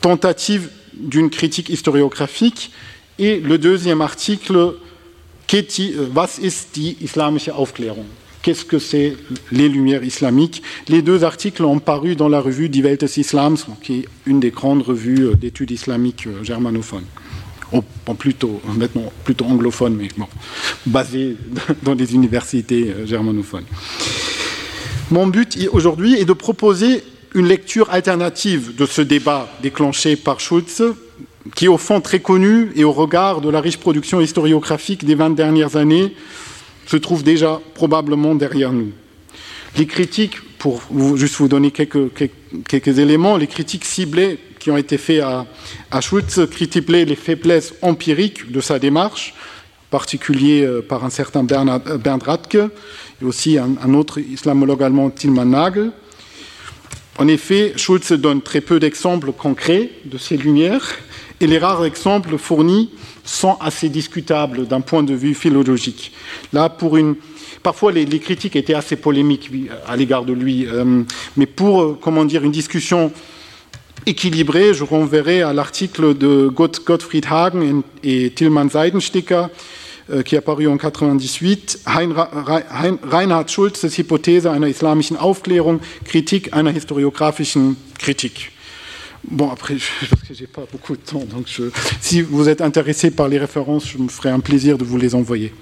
tentative 0.00 0.68
d'une 0.94 1.30
critique 1.30 1.68
historiographique, 1.68 2.70
et 3.18 3.40
le 3.40 3.58
deuxième 3.58 4.00
article 4.00 4.74
euh, 5.54 6.08
was 6.14 6.38
ist 6.38 6.76
die 6.76 6.96
islamische 7.00 7.54
Aufklärung? 7.54 8.06
Qu'est-ce 8.42 8.64
que 8.64 8.78
c'est 8.78 9.16
les 9.52 9.68
Lumières 9.68 10.02
islamiques? 10.02 10.62
Les 10.88 11.02
deux 11.02 11.22
articles 11.22 11.62
ont 11.62 11.78
paru 11.78 12.16
dans 12.16 12.28
la 12.28 12.40
revue 12.40 12.68
Die 12.68 12.82
Welt 12.82 13.00
des 13.00 13.20
Islams, 13.20 13.58
qui 13.82 14.00
est 14.00 14.08
une 14.26 14.40
des 14.40 14.50
grandes 14.50 14.82
revues 14.82 15.26
euh, 15.26 15.34
d'études 15.34 15.70
islamiques 15.70 16.26
euh, 16.26 16.42
germanophones. 16.42 17.04
plutôt, 18.18 18.60
maintenant 18.76 19.12
plutôt 19.24 19.44
anglophone, 19.44 19.94
mais 19.94 20.08
bon, 20.16 20.26
dans 21.82 21.94
les 21.94 22.14
universités 22.14 22.94
germanophones. 23.04 23.64
Mon 25.12 25.26
but 25.26 25.58
aujourd'hui 25.72 26.18
est 26.18 26.24
de 26.24 26.32
proposer 26.32 27.04
une 27.34 27.46
lecture 27.46 27.90
alternative 27.90 28.74
de 28.74 28.86
ce 28.86 29.02
débat 29.02 29.46
déclenché 29.62 30.16
par 30.16 30.40
Schulz 30.40 30.82
qui 31.54 31.68
au 31.68 31.76
fond 31.76 32.00
très 32.00 32.20
connu 32.20 32.72
et 32.76 32.84
au 32.84 32.92
regard 32.92 33.42
de 33.42 33.50
la 33.50 33.60
riche 33.60 33.76
production 33.76 34.22
historiographique 34.22 35.04
des 35.04 35.14
20 35.14 35.36
dernières 35.36 35.76
années, 35.76 36.14
se 36.86 36.96
trouve 36.96 37.22
déjà 37.22 37.60
probablement 37.74 38.34
derrière 38.34 38.72
nous. 38.72 38.90
Les 39.76 39.86
critiques, 39.86 40.40
pour 40.56 40.80
juste 41.16 41.34
vous 41.34 41.48
donner 41.48 41.72
quelques, 41.72 42.98
éléments, 42.98 43.36
les 43.36 43.48
critiques 43.48 43.84
ciblées 43.84 44.38
qui 44.60 44.70
ont 44.70 44.78
été 44.78 44.96
faites 44.96 45.20
à, 45.20 45.44
à 45.90 46.00
Schultz 46.00 46.40
critiquaient 46.50 47.04
les 47.04 47.16
faiblesses 47.16 47.74
empiriques 47.82 48.50
de 48.50 48.62
sa 48.62 48.78
démarche, 48.78 49.34
particulier 49.92 50.64
euh, 50.64 50.80
par 50.80 51.04
un 51.04 51.10
certain 51.10 51.44
Bernd 51.44 52.22
Radke 52.22 52.56
et 53.20 53.24
aussi 53.24 53.58
un, 53.58 53.94
autre 53.94 54.18
islamologue 54.18 54.82
allemand, 54.82 55.10
Tilman 55.10 55.50
Nagel. 55.50 55.92
En 57.18 57.28
effet, 57.28 57.74
Schultz 57.76 58.12
donne 58.12 58.40
très 58.40 58.62
peu 58.62 58.80
d'exemples 58.80 59.32
concrets 59.32 59.90
de 60.06 60.16
ces 60.16 60.38
lumières 60.38 60.88
et 61.40 61.46
les 61.46 61.58
rares 61.58 61.84
exemples 61.84 62.38
fournis 62.38 62.90
sont 63.22 63.56
assez 63.60 63.90
discutables 63.90 64.66
d'un 64.66 64.80
point 64.80 65.02
de 65.02 65.14
vue 65.14 65.34
philologique. 65.34 66.12
Là, 66.52 66.70
pour 66.70 66.96
une, 66.96 67.14
parfois 67.62 67.92
les, 67.92 68.06
critiques 68.18 68.56
étaient 68.56 68.74
assez 68.74 68.96
polémiques 68.96 69.50
à 69.86 69.94
l'égard 69.94 70.24
de 70.24 70.32
lui, 70.32 70.66
euh, 70.66 71.02
mais 71.36 71.46
pour, 71.46 71.82
euh, 71.82 71.98
comment 72.00 72.24
dire, 72.24 72.42
une 72.44 72.50
discussion 72.50 73.12
équilibrée, 74.06 74.74
je 74.74 74.84
renverrai 74.84 75.42
à 75.42 75.52
l'article 75.52 76.16
de 76.16 76.48
Gottfried 76.48 77.26
Hagen 77.30 77.82
et 78.02 78.30
Tilman 78.30 78.68
Seidensticker, 78.68 79.44
euh, 79.44 79.48
qui 80.24 80.34
est 80.34 80.38
apparu 80.38 80.66
en 80.66 80.76
98, 80.76 81.84
Reinhard 81.86 83.48
Schulzes 83.48 83.98
Hypothese 83.98 84.50
einer 84.50 84.68
islamischen 84.68 85.16
Aufklärung, 85.16 85.80
Kritik 86.04 86.52
einer 86.52 86.72
historiographischen 86.72 87.76
Kritik. 87.98 88.52
Bon, 89.24 89.50
après, 89.50 89.76
parce 90.10 90.22
que 90.22 90.34
j'ai 90.34 90.48
pas 90.48 90.64
beaucoup 90.70 90.96
de 90.96 91.00
temps, 91.00 91.24
donc 91.24 91.46
je, 91.46 91.64
si 92.00 92.22
vous 92.22 92.48
êtes 92.48 92.60
intéressé 92.60 93.12
par 93.12 93.28
les 93.28 93.38
références, 93.38 93.88
je 93.88 93.98
me 93.98 94.08
ferai 94.08 94.30
un 94.30 94.40
plaisir 94.40 94.76
de 94.78 94.84
vous 94.84 94.98
les 94.98 95.14
envoyer. 95.14 95.54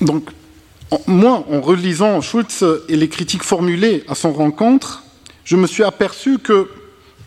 Donc, 0.00 0.30
moi, 1.06 1.44
en 1.50 1.60
relisant 1.60 2.20
Schultz 2.20 2.64
et 2.88 2.96
les 2.96 3.08
critiques 3.08 3.42
formulées 3.42 4.04
à 4.06 4.14
son 4.14 4.32
rencontre, 4.32 5.02
je 5.44 5.56
me 5.56 5.66
suis 5.66 5.82
aperçu 5.82 6.38
que, 6.38 6.68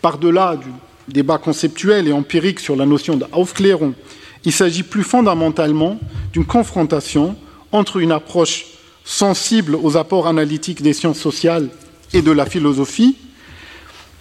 par-delà 0.00 0.56
du 0.56 0.68
débat 1.12 1.38
conceptuel 1.38 2.08
et 2.08 2.12
empirique 2.12 2.60
sur 2.60 2.76
la 2.76 2.86
notion 2.86 3.16
d'Aufklärung, 3.16 3.92
il 4.44 4.52
s'agit 4.52 4.82
plus 4.82 5.02
fondamentalement 5.02 5.98
d'une 6.32 6.44
confrontation 6.44 7.36
entre 7.72 7.98
une 7.98 8.12
approche 8.12 8.66
sensible 9.04 9.74
aux 9.74 9.96
apports 9.96 10.26
analytiques 10.26 10.82
des 10.82 10.92
sciences 10.92 11.18
sociales 11.18 11.70
et 12.12 12.22
de 12.22 12.30
la 12.30 12.46
philosophie, 12.46 13.16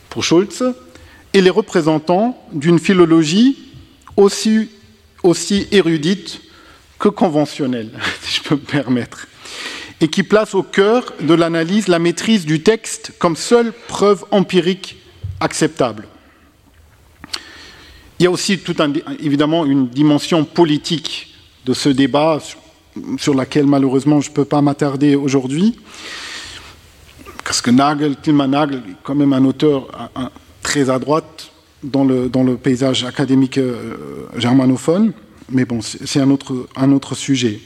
pour 0.10 0.24
Schulz, 0.24 0.64
et 1.34 1.42
les 1.42 1.50
représentants 1.50 2.38
d'une 2.52 2.80
philologie 2.80 3.58
aussi, 4.16 4.70
aussi 5.24 5.68
érudite 5.72 6.42
que 7.00 7.10
conventionnelle, 7.10 7.92
si 8.22 8.38
je 8.38 8.42
peux 8.42 8.56
me 8.56 8.62
permettre, 8.62 9.28
et 10.02 10.08
qui 10.08 10.24
place 10.24 10.56
au 10.56 10.64
cœur 10.64 11.14
de 11.20 11.34
l'analyse 11.34 11.88
la 11.88 12.00
maîtrise 12.00 12.46
du 12.46 12.64
texte 12.64 13.12
comme 13.20 13.36
seule 13.36 13.74
preuve 13.88 14.26
empirique 14.32 14.98
acceptable. 15.40 16.08
Il 18.20 18.24
y 18.24 18.26
a 18.28 18.32
aussi 18.32 18.60
tout 18.60 18.76
évidemment 19.20 19.66
une 19.66 19.88
dimension 19.88 20.44
politique 20.44 21.36
de 21.66 21.74
ce 21.74 21.90
débat 21.90 22.40
sur 23.18 23.36
laquelle 23.36 23.68
malheureusement 23.68 24.22
je 24.22 24.30
ne 24.30 24.34
peux 24.34 24.46
pas 24.46 24.62
m'attarder 24.62 25.16
aujourd'hui 25.16 25.76
parce 27.48 27.62
que 27.62 27.72
Nagel, 27.72 28.18
Tilman 28.18 28.50
Nagel, 28.52 28.80
est 28.80 28.96
quand 29.04 29.16
même 29.16 29.32
un 29.32 29.46
auteur 29.46 29.88
très 30.62 30.90
à 30.90 31.00
droite 31.00 31.50
dans 31.82 32.04
le, 32.04 32.58
paysage 32.58 33.06
académique 33.06 33.58
euh, 33.58 34.28
germanophone, 34.36 35.14
mais 35.50 35.64
bon, 35.64 35.80
c'est 35.82 36.20
un 36.20 36.92
autre 36.92 37.16
sujet. 37.16 37.62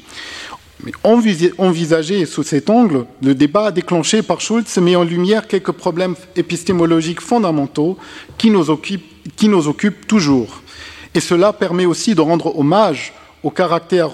Mais 0.84 0.94
envisager 1.04 2.26
sous 2.26 2.44
cet 2.44 2.70
angle, 2.70 3.06
le 3.22 3.36
débat 3.36 3.72
déclenché 3.72 4.24
par 4.24 4.42
Schultz 4.42 4.78
met 4.78 4.96
en 4.96 5.04
lumière 5.04 5.48
quelques 5.48 5.72
problèmes 5.72 6.16
épistémologiques 6.36 7.22
fondamentaux 7.22 7.98
qui 8.38 8.50
nous 8.50 8.70
occupent, 8.70 10.08
toujours 10.08 10.62
Et 11.14 11.20
cela 11.20 11.54
permet 11.54 11.86
aussi 11.86 12.16
de 12.16 12.22
rendre 12.22 12.58
hommage 12.58 13.14
au 13.44 13.52
caractère 13.52 14.10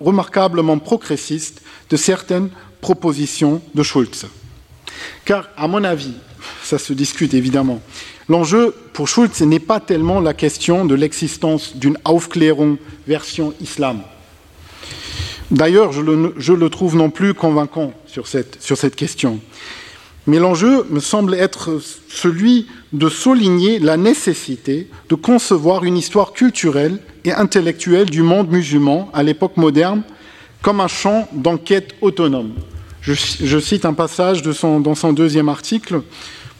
remarquablement 0.00 0.78
progressiste 0.78 1.62
de 1.90 1.96
certaines 1.96 2.50
propositions 2.80 3.60
de 3.74 3.82
Schulz. 3.82 4.26
Car, 5.24 5.48
à 5.56 5.68
mon 5.68 5.84
avis, 5.84 6.14
ça 6.62 6.78
se 6.78 6.92
discute 6.92 7.34
évidemment, 7.34 7.80
l'enjeu 8.28 8.74
pour 8.92 9.08
Schulz 9.08 9.40
n'est 9.42 9.60
pas 9.60 9.80
tellement 9.80 10.20
la 10.20 10.34
question 10.34 10.84
de 10.84 10.94
l'existence 10.94 11.76
d'une 11.76 11.98
Aufklärung 12.04 12.78
version 13.06 13.54
islam. 13.60 14.02
D'ailleurs, 15.50 15.92
je, 15.92 16.02
le, 16.02 16.68
trouve 16.68 16.96
non 16.96 17.10
plus 17.10 17.32
convaincant 17.32 17.92
sur 18.06 18.26
cette, 18.26 18.96
question. 18.96 19.40
Mais 20.26 20.38
l'enjeu 20.38 20.84
me 20.90 21.00
semble 21.00 21.34
être 21.34 21.80
celui 22.08 22.66
de 22.92 23.08
souligner 23.08 23.78
la 23.78 23.96
nécessité 23.96 24.88
de 25.08 25.14
concevoir 25.14 25.84
une 25.84 25.96
histoire 25.96 26.32
culturelle 26.32 26.98
et 27.24 27.32
intellectuelle 27.32 28.10
du 28.10 28.22
monde 28.22 28.50
musulman 28.50 29.08
à 29.14 29.22
l'époque 29.22 29.56
moderne 29.56 30.02
comme 30.60 30.80
un 30.80 30.88
champ 30.88 31.28
d'enquête 31.32 31.94
autonome. 32.02 32.52
Je, 33.00 33.58
cite 33.58 33.86
un 33.86 33.94
passage 33.94 34.42
dans 34.42 34.94
son 34.94 35.12
deuxième 35.14 35.48
article, 35.48 36.02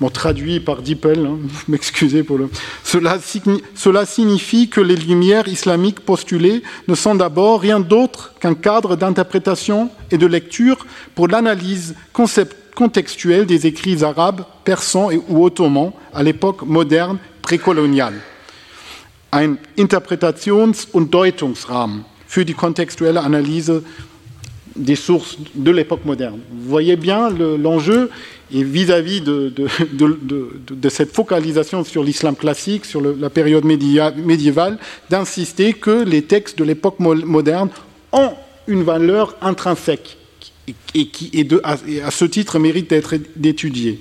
traduit 0.09 0.61
par 0.61 0.83
Dippel, 0.83 1.27
hein, 1.27 1.39
m'excusez 1.69 2.23
pour 2.23 2.39
le... 2.39 2.49
Cela, 2.85 3.19
cela 3.75 4.07
signifie 4.07 4.69
que 4.69 4.81
les 4.81 4.97
lumières 4.97 5.49
islamiques 5.49 6.01
postulées 6.01 6.63
ne 6.87 6.95
sont 6.95 7.17
d'abord 7.17 7.61
rien 7.61 7.81
d'autre 7.81 8.35
qu'un 8.41 8.55
cadre 8.55 8.97
d'interprétation 8.97 9.91
et 10.11 10.19
de 10.19 10.27
lecture 10.27 10.87
pour 11.15 11.27
l'analyse 11.29 11.97
contextuelle 12.75 13.47
des 13.47 13.67
écrits 13.67 14.05
arabes, 14.05 14.45
persans 14.65 15.11
et, 15.11 15.21
ou 15.29 15.45
ottomans 15.45 15.93
à 16.15 16.23
l'époque 16.23 16.63
moderne 16.63 17.19
précoloniale. 17.43 18.21
Ein 19.33 19.59
Interpretations- 19.77 20.87
und 20.93 21.13
Deutungsrahmen 21.13 22.05
für 22.29 22.45
die 22.45 22.55
kontextuelle 22.55 23.21
Analyse 23.21 23.83
des 24.79 24.97
sources 24.97 25.37
de 25.55 25.71
l'époque 25.71 26.05
moderne. 26.05 26.39
Vous 26.51 26.69
voyez 26.69 26.97
bien 26.97 27.31
l'enjeu 27.31 28.11
vis-à-vis 28.51 29.21
de, 29.21 29.53
cette 30.89 31.13
focalisation 31.13 31.85
sur 31.85 32.03
l'islam 32.03 32.35
classique, 32.35 32.85
sur 32.85 33.01
la 33.01 33.31
période 33.31 33.65
médiévale, 33.65 34.79
d'insister 35.11 35.75
que 35.75 36.05
les 36.05 36.23
textes 36.23 36.59
de 36.59 36.65
l'époque 36.65 36.99
moderne 36.99 37.69
ont 38.13 38.33
une 38.67 38.83
valeur 38.83 39.37
intrinsèque 39.41 40.17
et 40.95 41.09
qui, 41.09 41.47
à, 41.65 42.11
ce 42.11 42.25
titre, 42.25 42.59
mérite 42.59 42.91
d'être 42.91 43.15
étudiée. 43.43 44.01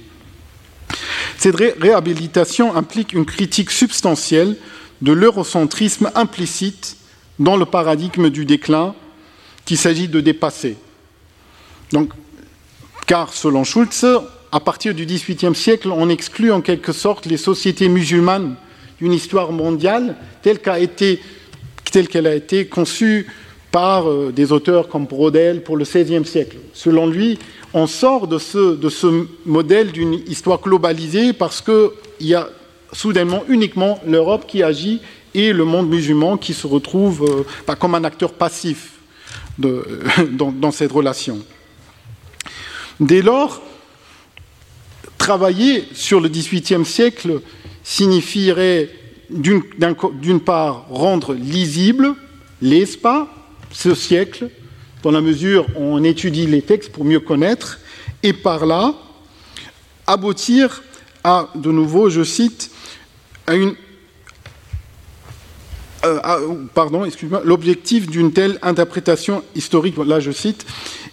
Cette 1.38 1.56
réhabilitation 1.56 2.76
implique 2.76 3.14
une 3.14 3.26
critique 3.26 3.72
substantielle 3.72 4.56
de 5.02 5.12
l'eurocentrisme 5.12 6.12
implicite 6.16 6.98
dans 7.40 7.56
le 7.56 7.66
paradigme 7.66 8.30
du 8.30 8.46
déclin 8.46 8.96
qu'il 9.68 9.78
s'agit 9.78 10.08
de 10.08 10.22
dépasser. 10.22 10.78
Car 13.06 13.34
selon 13.34 13.64
Schulz, 13.64 14.06
à 14.52 14.60
partir 14.62 14.96
du 14.96 15.06
XVIIIe 15.06 15.54
siècle, 15.54 15.90
on 15.92 16.10
exclut 16.10 16.52
en 16.52 16.62
quelque 16.62 16.94
sorte 16.94 17.26
les 17.26 17.38
sociétés 17.38 17.90
musulmanes 17.90 18.56
d'une 19.00 19.14
histoire 19.14 19.52
mondiale 19.52 20.16
telle 20.42 20.60
qu'elle 20.60 22.28
a 22.28 22.36
été 22.36 22.66
conçue 22.68 23.28
par 23.70 24.10
euh, 24.10 24.32
des 24.34 24.54
auteurs 24.54 24.88
comme 24.88 25.06
Brodel 25.06 25.62
pour 25.62 25.76
le 25.76 25.84
XVIe 25.84 26.26
siècle. 26.26 26.58
Selon 26.74 27.06
lui, 27.06 27.38
on 27.74 27.86
sort 27.86 28.28
de 28.28 28.40
ce, 28.40 29.26
modèle 29.46 29.92
d'une 29.92 30.14
histoire 30.14 30.62
globalisée 30.62 31.34
parce 31.34 31.62
qu'il 31.62 31.92
y 32.22 32.34
a 32.34 32.50
soudainement 32.94 33.44
uniquement 33.50 34.00
l'Europe 34.08 34.46
qui 34.48 34.64
agit 34.64 35.02
et 35.36 35.52
le 35.52 35.66
monde 35.66 35.90
musulman 35.90 36.38
qui 36.38 36.54
se 36.54 36.66
retrouve 36.66 37.26
euh, 37.26 37.44
pas 37.66 37.76
comme 37.76 37.96
un 37.96 38.06
acteur 38.06 38.32
passif 38.32 38.97
dans, 40.32 40.52
dans, 40.52 40.72
cette 40.72 40.92
relation. 40.92 41.40
Dès 43.00 43.22
lors, 43.22 43.62
travailler 45.18 45.86
sur 45.94 46.20
le 46.20 46.30
XVIIIe 46.30 46.86
siècle 46.86 47.42
signifierait 47.84 48.90
d'une 49.30 50.40
part 50.40 50.88
rendre 50.90 51.34
lisible 51.34 52.16
l'espace, 52.62 53.28
ce 53.72 53.94
siècle, 53.94 54.50
dans 55.04 55.12
la 55.12 55.22
mesure 55.22 55.66
où 55.76 55.84
on 55.84 56.04
étudie 56.04 56.48
les 56.48 56.62
textes 56.62 56.92
pour 56.92 57.06
mieux 57.06 57.20
connaître, 57.20 57.80
et 58.24 58.34
par 58.34 58.66
là 58.66 58.96
aboutir 60.06 60.84
à, 61.24 61.50
de 61.56 61.72
nouveau, 61.72 62.10
je 62.10 62.24
cite, 62.24 62.72
à 63.46 63.56
une 63.56 63.76
euh, 66.06 66.20
pardon, 66.74 67.06
excuse-moi, 67.06 67.42
l'objectif 67.44 68.08
d'une 68.08 68.32
telle 68.32 68.60
interprétation 68.62 69.44
historique, 69.56 69.96
là 69.98 70.20
je 70.20 70.32
cite, 70.32 70.66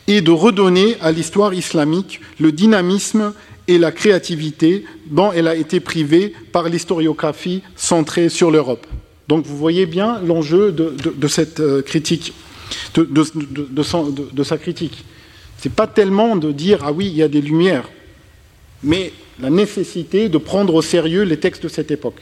est 0.07 0.21
de 0.21 0.31
redonner 0.31 0.97
à 1.01 1.11
l'histoire 1.11 1.55
islamique 1.55 2.21
le 2.39 2.53
dynamisme 2.53 3.33
et 3.67 3.79
la 3.79 3.93
créativité 3.93 4.85
dont 5.07 5.33
elle 5.33 5.49
a 5.49 5.55
été 5.55 5.81
privée 5.81 6.35
par 6.53 6.69
l'historiographie 6.69 7.63
centrée 7.77 8.29
sur 8.29 8.51
l'Europe. 8.51 8.87
Donc 9.29 9.47
vous 9.47 9.57
voyez 9.57 9.87
bien 9.87 10.21
l'enjeu 10.21 10.71
de, 10.71 11.29
cette 11.29 11.61
euh, 11.61 11.81
critique, 11.81 12.35
de, 12.95 14.43
sa 14.43 14.59
critique. 14.59 15.05
Ce 15.63 15.69
n'est 15.69 15.75
pas 15.75 15.87
tellement 15.87 16.37
de 16.37 16.53
dire 16.53 16.81
ah 16.83 16.93
oui, 16.93 17.07
il 17.07 17.17
y 17.17 17.23
a 17.23 17.29
des 17.29 17.41
lumières, 17.41 17.89
mais 18.83 19.13
la 19.41 19.49
nécessité 19.49 20.29
de 20.29 20.39
prendre 20.39 20.75
au 20.75 20.83
sérieux 20.83 21.23
les 21.23 21.39
textes 21.39 21.63
de 21.63 21.69
cette 21.69 21.91
époque. 21.91 22.21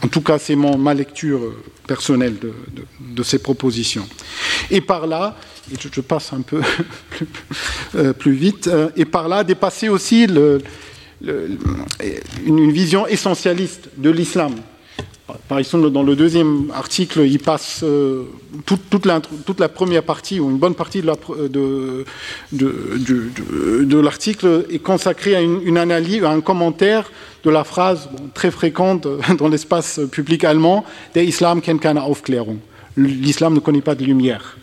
En 0.00 0.08
tout 0.08 0.20
cas, 0.20 0.38
c'est 0.38 0.56
ma 0.56 0.94
lecture 0.94 1.42
euh, 1.42 1.62
personnelle 1.86 2.36
de, 2.38 3.22
ces 3.22 3.38
propositions. 3.38 4.08
Et 4.70 4.80
par 4.80 5.06
là, 5.06 5.36
et 5.72 5.76
je, 5.78 6.00
passe 6.00 6.32
un 6.32 6.40
peu 6.40 6.60
plus, 8.18 8.32
euh, 8.32 8.34
vite, 8.34 8.68
euh, 8.68 8.88
et 8.96 9.04
par 9.04 9.28
là, 9.28 9.44
dépasser 9.44 9.88
aussi 9.88 10.26
une 12.44 12.72
vision 12.72 13.06
essentialiste 13.06 13.90
de 13.96 14.10
l'islam 14.10 14.54
par 15.48 15.58
exemple, 15.58 15.90
dans 15.90 16.02
le 16.02 16.16
deuxième 16.16 16.70
article, 16.74 17.20
il 17.20 17.38
passe 17.38 17.80
euh, 17.82 18.24
toute, 18.66 19.06
la, 19.06 19.20
première 19.68 20.02
partie, 20.02 20.40
ou 20.40 20.50
une 20.50 20.58
bonne 20.58 20.74
partie 20.74 21.02
de, 21.02 22.04
l'article 24.00 24.66
est 24.70 24.78
consacrée 24.78 25.36
à 25.36 25.40
une, 25.40 25.78
analyse, 25.78 26.24
à 26.24 26.30
un 26.30 26.40
commentaire 26.40 27.10
de 27.44 27.50
la 27.50 27.64
phrase 27.64 28.08
très 28.34 28.50
fréquente 28.50 29.06
dans 29.38 29.48
l'espace 29.48 30.00
public 30.10 30.44
allemand 30.44 30.84
Der 31.14 31.24
Islam 31.24 31.60
kennt 31.60 31.80
keine 31.80 31.98
Aufklärung. 31.98 32.58
L'islam 32.96 33.54
ne 33.54 33.60
connaît 33.60 33.80
pas 33.80 33.94
de 33.94 34.04
lumière. 34.04 34.56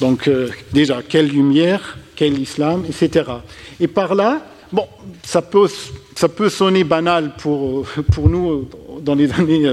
Donc, 0.00 0.28
euh, 0.28 0.48
déjà, 0.72 1.00
quelle 1.02 1.28
lumière, 1.28 1.96
quel 2.14 2.38
islam, 2.40 2.84
etc. 2.86 3.30
Et 3.80 3.86
par 3.86 4.14
là, 4.14 4.42
bon, 4.72 4.86
ça 5.22 5.42
peut, 5.42 5.68
ça 6.14 6.28
peut 6.28 6.48
sonner 6.48 6.84
banal 6.84 7.32
pour, 7.38 7.86
pour 8.12 8.28
nous 8.28 8.68
dans 9.02 9.14
les 9.14 9.32
années 9.32 9.66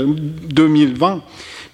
2020. 0.50 1.12
Euh, 1.12 1.18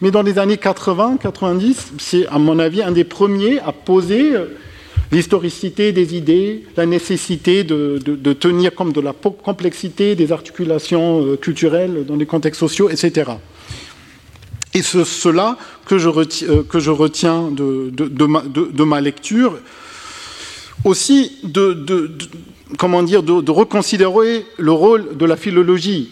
Mais 0.02 0.12
dans 0.12 0.22
les 0.22 0.40
années 0.40 0.56
80-90, 0.56 1.76
c'est 1.98 2.28
à 2.28 2.40
mon 2.40 2.60
avis 2.60 2.82
un 2.82 2.92
des 2.92 3.04
premiers 3.04 3.60
à 3.60 3.72
poser 3.72 4.36
euh, 4.36 4.46
l'historicité 5.12 5.92
des 5.92 6.16
idées, 6.16 6.66
la 6.78 6.86
nécessité 6.86 7.64
de, 7.64 7.98
tenir 8.34 8.74
compte 8.76 8.94
de 8.94 9.02
la 9.02 9.14
complexité 9.14 10.16
des 10.16 10.32
articulations 10.32 11.26
euh, 11.26 11.36
culturelles 11.36 12.06
dans 12.06 12.16
les 12.16 12.26
contextes 12.26 12.60
sociaux, 12.60 12.90
etc. 12.90 13.32
Et 14.74 14.84
c'est 14.84 15.06
cela 15.06 15.58
que 15.86 15.98
je 15.98 16.10
retiens, 16.10 16.64
que 16.70 16.80
je 16.80 16.92
retiens 16.92 17.50
de, 17.50 18.84
ma, 18.84 19.02
lecture. 19.02 19.58
Aussi, 20.86 21.38
de, 21.44 22.16
comment 22.78 23.02
dire, 23.02 23.24
de, 23.24 23.52
reconsidérer 23.52 24.46
le 24.58 24.72
rôle 24.72 25.18
de 25.18 25.26
la 25.26 25.36
philologie 25.36 26.10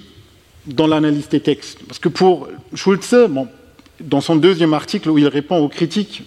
dans 0.68 0.88
l'analyse 0.88 1.30
des 1.30 1.40
textes. 1.40 1.80
Parce 1.88 2.00
que 2.00 2.10
pour 2.10 2.48
Schulze, 2.74 3.16
dans 4.00 4.22
son 4.22 4.36
deuxième 4.36 4.74
article 4.74 5.10
où 5.10 5.18
il 5.18 5.28
répond 5.28 5.58
aux 5.58 5.70
critiques, 5.70 6.24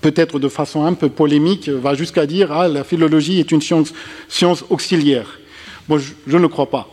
peut-être 0.00 0.38
de 0.38 0.48
façon 0.48 0.84
un 0.84 0.92
peu 0.92 1.08
polémique, 1.08 1.68
va 1.68 1.94
jusqu'à 1.94 2.26
dire 2.26 2.52
ah, 2.52 2.68
la 2.68 2.84
philologie 2.84 3.40
est 3.40 3.50
une 3.50 3.62
science, 3.62 4.64
auxiliaire. 4.68 5.38
Bon, 5.88 5.98
je, 5.98 6.36
ne 6.36 6.46
crois 6.46 6.70
pas. 6.70 6.88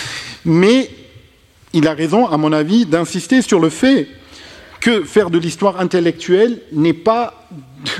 Mais 0.44 0.90
il 1.72 1.86
a 1.86 1.94
raison, 1.94 2.26
à 2.26 2.36
mon 2.36 2.52
avis, 2.52 2.86
d'insister 2.86 3.42
sur 3.42 3.60
le 3.60 3.70
fait 3.70 4.08
que 4.80 5.04
faire 5.04 5.30
de 5.30 5.38
l'histoire 5.38 5.80
intellectuelle 5.80 6.60
n'est 6.72 6.92
pas 6.92 7.48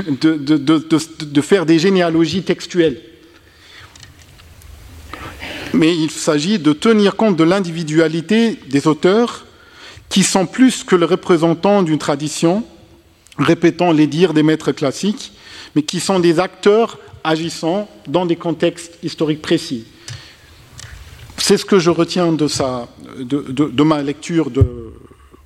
de, 0.09 1.41
faire 1.41 1.67
des 1.67 1.79
généalogies 1.79 2.43
textuelles 2.43 3.01
mais 5.77 5.95
il 5.95 6.11
s'agit 6.11 6.59
de 6.59 6.73
tenir 6.73 7.17
compte 7.17 7.37
de 7.37 7.45
l'individualité 7.45 8.59
des 8.69 8.87
auteurs 8.87 9.45
qui 10.09 10.23
sont 10.23 10.47
plus 10.47 10.85
que 10.85 10.97
le 10.97 11.05
représentant 11.05 11.83
d'une 11.83 11.99
tradition, 11.99 12.65
répétant 13.39 13.93
les 13.93 14.07
dires 14.07 14.33
des 14.33 14.43
maîtres 14.43 14.73
classiques, 14.73 15.33
mais 15.75 15.83
qui 15.83 16.01
sont 16.01 16.19
des 16.19 16.41
acteurs 16.41 16.99
agissant 17.25 17.89
dans 18.07 18.25
des 18.25 18.37
contextes 18.37 18.99
historiques 19.03 19.43
précis. 19.43 19.85
C'est 21.37 21.59
ce 21.59 21.65
que 21.65 21.79
je 21.79 21.91
retiens 21.91 22.33
de, 22.33 23.83
ma 23.83 24.03
lecture 24.03 24.51
de, 24.51 24.65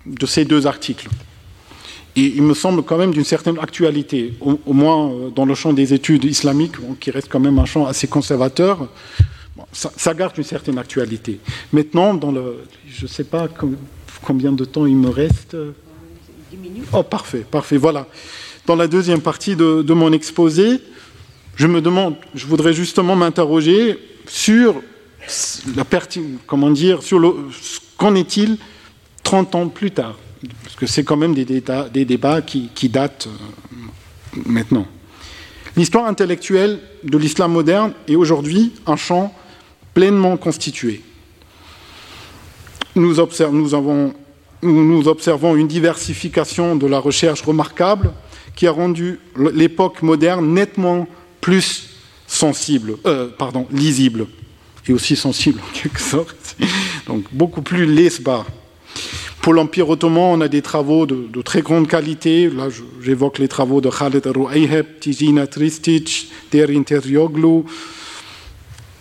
de 0.07 0.27
ces 0.27 0.45
deux 0.45 0.67
articles. 0.67 1.09
Et 2.17 2.33
il 2.37 2.43
me 2.43 2.55
semble 2.55 2.83
quand 2.83 2.99
même 2.99 3.13
d'une 3.13 3.25
certaine 3.25 3.59
actualité, 3.59 4.35
au, 4.41 4.73
moins 4.73 5.11
euh, 5.11 5.31
dans 5.31 5.45
le 5.45 5.55
champ 5.55 5.73
des 5.73 5.95
études 5.95 6.25
islamiques, 6.25 6.75
qui 6.99 7.11
reste 7.11 7.29
quand 7.31 7.39
même 7.41 7.59
un 7.59 7.65
champ 7.65 7.87
assez 7.87 8.09
conservateur, 8.09 8.89
ça, 9.73 10.15
garde 10.15 10.37
une 10.39 10.45
certaine 10.45 10.79
actualité. 10.79 11.41
Maintenant, 11.73 12.15
dans 12.15 12.33
le, 12.33 12.65
je 12.89 13.05
ne 13.05 13.09
sais 13.09 13.25
pas 13.25 13.49
combien 14.23 14.53
de 14.53 14.65
temps 14.65 14.87
il 14.87 14.97
me 14.97 15.09
reste. 15.09 15.57
10 16.51 16.57
minutes. 16.57 16.85
Oh, 16.93 17.03
parfait, 17.03 17.45
parfait, 17.49 17.77
voilà. 17.77 18.07
Dans 18.67 18.77
la 18.77 18.87
deuxième 18.87 19.21
partie 19.21 19.57
de, 19.57 19.83
de 19.83 19.95
mon 19.95 20.13
exposé, 20.13 20.81
je 21.57 21.67
me 21.67 21.81
demande, 21.81 22.17
je 22.35 22.47
voudrais 22.47 22.73
justement 22.73 23.17
m'interroger 23.17 23.99
sur 24.27 24.81
la 25.77 25.85
comment 26.47 26.71
dire, 26.71 27.03
sur 27.03 27.19
le, 27.19 27.35
qu'en 27.97 28.15
est-il 28.15 28.57
30 29.23 29.55
ans 29.55 29.69
plus 29.69 29.91
tard? 29.91 30.17
Parce 30.65 30.77
que 30.77 30.87
c'est 30.87 31.05
quand 31.05 31.17
même 31.17 31.35
des, 31.35 31.45
des 31.45 32.05
débats 32.05 32.41
qui, 32.43 32.89
datent 32.89 33.29
euh, 33.29 34.39
maintenant. 34.47 34.87
L'histoire 35.77 36.07
intellectuelle 36.07 36.81
de 37.05 37.19
l'islam 37.19 37.53
moderne 37.53 37.93
est 38.09 38.17
aujourd'hui 38.17 38.73
un 38.87 38.97
champ 38.97 39.35
pleinement 39.95 40.37
constitué. 40.37 41.03
Nous, 42.97 43.19
observons 43.21 44.15
une 44.63 45.69
diversification 45.69 46.77
de 46.77 46.87
la 46.87 46.99
recherche 46.99 47.43
remarquable 47.43 48.13
qui 48.57 48.67
a 48.67 48.73
rendu 48.73 49.21
l'époque 49.55 50.03
moderne 50.03 50.53
nettement 50.53 51.07
plus 51.41 51.91
sensible, 52.27 52.97
euh, 53.07 53.29
pardon, 53.29 53.67
lisible, 53.71 54.27
et 54.87 54.93
aussi 54.93 55.17
sensible 55.17 55.61
en 55.69 55.73
quelque 55.73 56.01
sorte, 56.01 56.57
donc 57.07 57.25
beaucoup 57.33 57.63
plus 57.63 57.87
lesbar. 57.87 58.47
Pour 59.41 59.55
l'Empire 59.55 59.89
ottoman, 59.89 60.39
on 60.39 60.41
a 60.43 60.49
des 60.49 60.61
travaux 60.61 61.07
de, 61.07 61.41
très 61.41 61.63
grande 61.63 61.89
qualité. 61.89 62.51
Là, 62.51 62.69
j'évoque 63.03 63.39
les 63.39 63.49
travaux 63.49 63.81
de 63.81 63.89
Khaled 63.89 64.27
Rouayheb, 64.27 64.85
Tijina 65.01 65.47
Tristic, 65.47 66.31
Derin 66.53 66.83
Terjoglu 66.83 67.65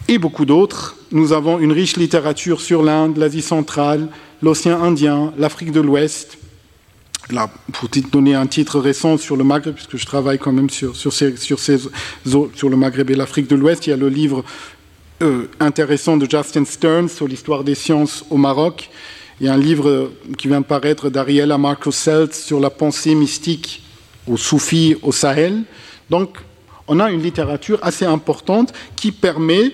et 0.10 0.18
beaucoup 0.18 0.46
d'autres. 0.46 0.96
Nous 1.12 1.34
avons 1.34 1.60
une 1.60 1.72
riche 1.72 1.96
littérature 1.96 2.62
sur 2.62 2.82
l'Inde, 2.82 3.18
l'Asie 3.18 3.44
centrale, 3.44 4.08
l'océan 4.42 4.82
Indien, 4.82 5.32
l'Afrique 5.38 5.72
de 5.72 5.80
l'Ouest, 5.80 6.38
Là, 7.32 7.48
pour 7.74 7.90
donner 8.12 8.34
un 8.34 8.48
titre 8.48 8.80
récent 8.80 9.20
sur 9.20 9.36
le 9.36 9.44
Maghreb, 9.44 9.76
puisque 9.76 9.98
je 9.98 10.06
travaille 10.08 10.40
quand 10.40 10.52
même 10.52 10.72
sur, 10.72 10.96
le 12.26 12.76
Maghreb 12.76 13.12
et 13.12 13.16
l'Afrique 13.16 13.48
de 13.48 13.56
l'Ouest, 13.56 13.86
il 13.86 13.92
y 13.92 13.94
a 13.94 13.98
le 13.98 14.10
livre 14.10 14.44
euh, 15.22 15.44
intéressant 15.60 16.18
de 16.18 16.28
Justin 16.28 16.66
Stearns 16.66 17.10
sur 17.10 17.28
l'histoire 17.28 17.64
des 17.64 17.76
sciences 17.76 18.26
au 18.32 18.38
Maroc. 18.38 18.90
Il 19.40 19.46
y 19.46 19.50
a 19.50 19.54
un 19.54 19.60
livre 19.60 20.10
qui 20.40 20.48
vient 20.48 20.62
de 20.62 20.66
paraître 20.66 21.10
d'Ariela 21.12 21.60
Marco 21.60 21.92
Selt 21.92 22.34
sur 22.34 22.60
la 22.60 22.72
pensée 22.72 23.14
mystique 23.14 23.84
au 24.28 24.36
Soufi 24.36 24.96
au 25.04 25.12
Sahel. 25.12 25.66
Donc, 26.10 26.40
on 26.88 27.00
a 27.00 27.12
une 27.12 27.22
littérature 27.22 27.78
assez 27.84 28.06
importante 28.06 28.74
qui 28.96 29.12
permet 29.12 29.72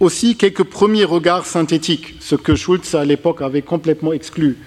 aussi 0.00 0.36
quelques 0.36 0.64
premiers 0.64 1.04
regards 1.04 1.46
synthétiques, 1.46 2.16
ce 2.20 2.34
que 2.34 2.54
Schultz 2.54 2.94
à 2.94 3.04
l'époque 3.04 3.42
avait 3.42 3.62
complètement 3.62 4.12
exclu 4.12 4.58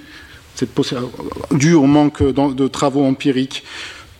dû 1.51 1.73
au 1.73 1.83
manque 1.85 2.21
de 2.23 2.67
travaux 2.67 3.05
empiriques. 3.05 3.63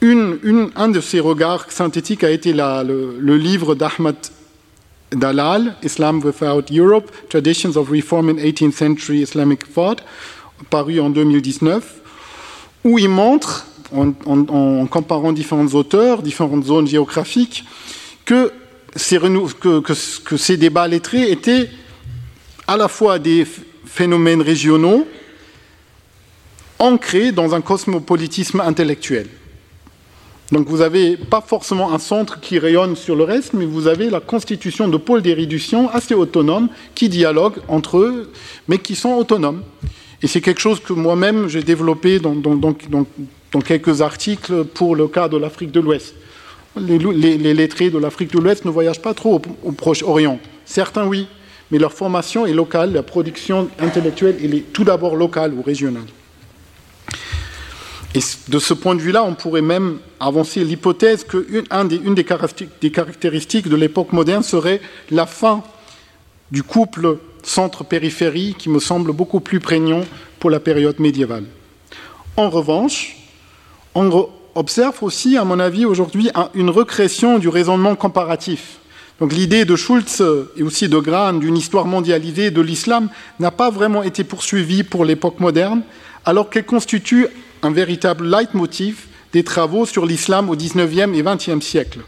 un 0.01 0.87
de 0.89 1.01
ces 1.01 1.19
regards 1.19 1.71
synthétiques 1.71 2.23
a 2.23 2.31
été 2.31 2.53
le, 2.53 3.37
livre 3.37 3.75
d'Ahmad 3.75 4.15
Dalal, 5.11 5.75
Islam 5.83 6.21
Without 6.23 6.71
Europe, 6.71 7.11
Traditions 7.29 7.75
of 7.75 7.89
Reform 7.89 8.29
in 8.29 8.35
18th 8.35 8.71
Century 8.73 9.21
Islamic 9.21 9.73
Thought, 9.73 10.03
paru 10.69 10.99
en 10.99 11.09
2019, 11.09 12.01
où 12.83 12.99
il 12.99 13.09
montre, 13.09 13.65
en, 13.91 14.85
comparant 14.85 15.33
différents 15.33 15.73
auteurs, 15.73 16.21
différentes 16.21 16.65
zones 16.65 16.87
géographiques, 16.87 17.65
que 18.25 18.51
ces, 18.95 19.19
que 19.19 20.38
ces 20.38 20.58
débats 20.58 20.88
lettrés 20.88 21.32
étaient 21.32 21.69
à 22.67 22.78
la 22.78 22.88
fois 22.88 23.19
des 23.19 23.45
phénomènes 23.86 24.41
régionaux, 24.41 25.08
ancré 26.78 27.32
dans 27.32 27.56
un 27.56 27.62
cosmopolitisme 27.62 28.62
intellectuel. 28.62 29.28
Donc 30.52 30.67
vous 30.67 30.78
n'avez 30.78 31.15
pas 31.15 31.41
forcément 31.41 31.93
un 31.93 31.99
centre 31.99 32.39
qui 32.39 32.58
rayonne 32.58 32.95
sur 32.95 33.15
le 33.15 33.23
reste, 33.23 33.54
mais 33.54 33.65
vous 33.65 33.88
avez 33.88 34.10
la 34.10 34.19
constitution 34.19 34.88
de 34.88 34.97
pôles 34.97 35.21
d'érudition 35.21 35.89
assez 35.89 36.15
autonomes 36.15 36.69
qui 36.95 37.08
dialoguent 37.08 37.60
entre 37.67 37.99
eux, 37.99 38.32
mais 38.67 38.80
qui 38.80 38.95
sont 38.95 39.13
autonomes. 39.13 39.63
Et 40.23 40.28
c'est 40.28 40.41
quelque 40.41 40.62
chose 40.62 40.80
que 40.80 40.93
moi-même 40.93 41.47
j'ai 41.47 41.62
développé 41.62 42.19
dans, 42.19 42.36
quelques 43.62 44.02
articles 44.02 44.63
pour 44.63 44.95
le 44.95 45.08
cas 45.08 45.28
de 45.28 45.38
l'Afrique 45.38 45.71
de 45.71 45.80
l'Ouest. 45.80 46.15
Les, 46.77 47.53
lettrés 47.53 47.89
de 47.89 47.97
l'Afrique 47.97 48.32
de 48.32 48.39
l'Ouest 48.39 48.65
ne 48.65 48.69
voyagent 48.69 49.01
pas 49.01 49.13
trop 49.13 49.41
au, 49.63 49.71
Proche-Orient. 49.71 50.39
Certains, 50.65 51.08
oui, 51.08 51.27
mais 51.71 51.79
leur 51.79 51.93
formation 51.93 52.45
est 52.45 52.53
locale, 52.53 52.93
la 52.93 53.03
production 53.03 53.69
intellectuelle 53.79 54.38
est 54.41 54.71
tout 54.71 54.84
d'abord 54.84 55.15
locale 55.15 55.53
ou 55.53 55.62
régionale. 55.62 56.05
Et 58.15 58.19
de 58.47 58.60
ce 58.60 58.73
point 58.73 58.95
de 58.95 59.01
vue-là, 59.01 59.23
on 59.23 59.36
pourrait 59.36 59.62
même 59.62 59.99
avancer 60.19 60.63
l'hypothèse 60.63 61.23
qu'une 61.23 61.63
une 61.71 62.15
des, 62.15 62.23
des 62.82 62.91
caractéristiques 62.91 63.67
de 63.67 63.75
l'époque 63.75 64.13
moderne 64.13 64.41
serait 64.41 64.82
la 65.12 65.25
fin 65.25 65.63
du 66.51 66.63
couple 66.63 67.17
centre-périphérie 67.43 68.55
qui 68.58 68.69
me 68.69 68.79
semble 68.79 69.12
beaucoup 69.12 69.39
plus 69.39 69.60
prégnant 69.60 70.01
pour 70.39 70.49
la 70.49 70.60
période 70.60 70.99
médiévale. 70.99 71.45
En 72.36 72.49
revanche, 72.49 73.15
on 73.93 74.29
observe 74.55 74.97
aussi, 75.01 75.38
à 75.38 75.43
mon 75.43 75.59
avis, 75.59 75.85
aujourd'hui 75.85 76.29
une 76.53 76.69
recréation 76.69 77.39
du 77.39 77.47
raisonnement 77.47 77.95
comparatif. 77.95 78.77
Donc 79.19 79.33
l'idée 79.33 79.65
de 79.65 79.75
Schultz 79.75 80.21
et 80.55 80.63
aussi 80.63 80.88
de 80.88 80.97
Grahn 80.97 81.39
d'une 81.39 81.57
histoire 81.57 81.85
mondialisée 81.85 82.51
de 82.51 82.62
l'islam 82.62 83.09
n'a 83.39 83.51
pas 83.51 83.69
vraiment 83.69 84.03
été 84.03 84.23
poursuivie 84.23 84.83
pour 84.83 85.03
l'époque 85.03 85.39
moderne, 85.39 85.81
alors 86.25 86.49
qu'elle 86.49 86.65
constitue 86.65 87.27
un 87.62 87.71
véritable 87.71 88.29
leitmotiv 88.29 89.07
des 89.33 89.43
travaux 89.43 89.85
sur 89.85 90.05
l'islam 90.05 90.49
au 90.49 90.55
XIXe 90.55 91.15
et 91.15 91.23
XXe 91.23 91.65
siècle. 91.65 91.99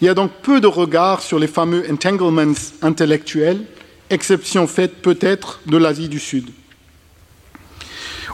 Il 0.00 0.06
y 0.06 0.08
a 0.08 0.14
donc 0.14 0.32
peu 0.42 0.60
de 0.60 0.66
regard 0.66 1.22
sur 1.22 1.38
les 1.38 1.46
fameux 1.46 1.84
entanglements 1.90 2.54
intellectuels, 2.82 3.62
exception 4.10 4.66
faite 4.66 5.00
peut-être 5.00 5.60
de 5.66 5.76
l'Asie 5.76 6.08
du 6.08 6.18
Sud. 6.18 6.50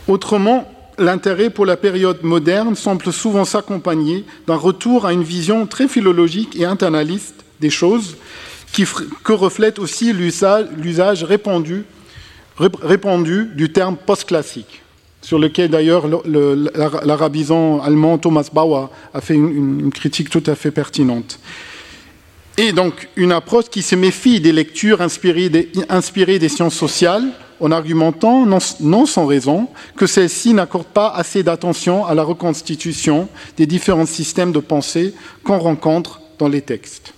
Autrement, 0.07 0.67
l'intérêt 0.99 1.51
pour 1.51 1.67
la 1.67 1.77
période 1.77 2.23
moderne 2.23 2.75
semble 2.75 3.13
souvent 3.13 3.45
s'accompagner 3.45 4.25
d'un 4.47 4.57
retour 4.57 5.07
à 5.07 5.13
une 5.13 5.23
vision 5.23 5.67
très 5.67 5.89
philologique 5.89 6.57
et 6.57 6.65
internaliste 6.65 7.45
des 7.61 7.71
choses, 7.71 8.17
que 9.25 9.33
reflète 9.33 9.79
aussi 9.79 10.13
l'usage 10.13 11.25
répandu, 11.25 11.85
du 13.55 13.73
terme 13.73 13.97
post-classique 13.97 14.83
sur 15.21 15.39
lequel 15.39 15.71
d'ailleurs 15.71 16.07
l'arabisant 17.05 17.81
allemand 17.81 18.19
Thomas 18.19 18.49
Bauer 18.53 18.89
a 19.13 19.21
fait 19.21 19.35
une, 19.35 19.91
critique 19.93 20.31
tout 20.31 20.43
à 20.47 20.55
fait 20.55 20.71
pertinente. 20.71 21.41
Et 22.61 22.73
donc 22.73 23.09
une 23.15 23.31
approche 23.31 23.67
qui 23.71 23.83
se 23.83 23.95
méfie 23.95 24.41
des 24.41 24.51
lectures 24.51 25.01
inspirées 25.01 25.49
des, 25.49 26.49
sciences 26.49 26.75
sociales 26.75 27.29
en 27.61 27.71
argumentant, 27.71 28.47
non, 28.81 29.07
sans 29.07 29.27
raison, 29.27 29.69
que 29.97 30.07
celles-ci 30.07 30.55
n'accordent 30.55 30.87
pas 30.87 31.09
assez 31.09 31.45
d'attention 31.45 32.05
à 32.05 32.15
la 32.15 32.25
reconstitution 32.25 33.29
des 33.57 33.67
différents 33.67 34.07
systèmes 34.07 34.51
de 34.51 34.59
pensée 34.59 35.15
qu'on 35.45 35.59
rencontre 35.59 36.21
dans 36.39 36.49
les 36.49 36.63
textes. 36.63 37.15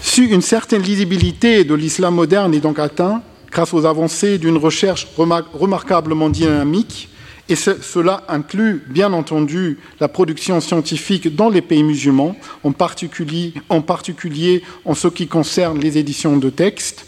Si 0.00 0.24
une 0.24 0.42
certaine 0.42 0.82
lisibilité 0.82 1.62
de 1.62 1.74
l'islam 1.74 2.16
moderne 2.16 2.54
est 2.54 2.60
donc 2.60 2.80
atteinte, 2.80 3.22
grâce 3.52 3.72
aux 3.72 3.86
avancées 3.86 4.38
d'une 4.38 4.56
recherche 4.56 5.06
remarquablement 5.16 6.28
dynamique, 6.28 7.08
et 7.48 7.56
cela 7.56 8.24
inclut 8.28 8.82
bien 8.88 9.12
entendu 9.12 9.78
la 10.00 10.08
production 10.08 10.60
scientifique 10.60 11.34
dans 11.34 11.48
les 11.48 11.62
pays 11.62 11.82
musulmans, 11.82 12.36
en 12.62 12.72
particulier, 12.72 13.54
en 13.68 13.80
particulier 13.80 14.62
en 14.84 14.94
ce 14.94 15.08
qui 15.08 15.26
concerne 15.26 15.78
les 15.80 15.96
éditions 15.96 16.36
de 16.36 16.50
textes. 16.50 17.06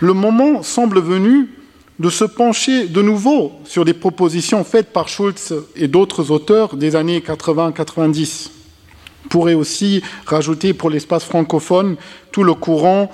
Le 0.00 0.14
moment 0.14 0.62
semble 0.62 1.00
venu 1.00 1.48
de 1.98 2.08
se 2.08 2.24
pencher 2.24 2.88
de 2.88 3.02
nouveau 3.02 3.52
sur 3.64 3.84
les 3.84 3.92
propositions 3.94 4.64
faites 4.64 4.92
par 4.92 5.08
Schultz 5.08 5.52
et 5.76 5.86
d'autres 5.86 6.30
auteurs 6.30 6.76
des 6.76 6.96
années 6.96 7.20
80-90. 7.20 8.48
On 9.24 9.28
pourrait 9.28 9.54
aussi 9.54 10.02
rajouter 10.26 10.72
pour 10.72 10.90
l'espace 10.90 11.24
francophone 11.24 11.96
tout 12.32 12.42
le 12.42 12.54
courant 12.54 13.10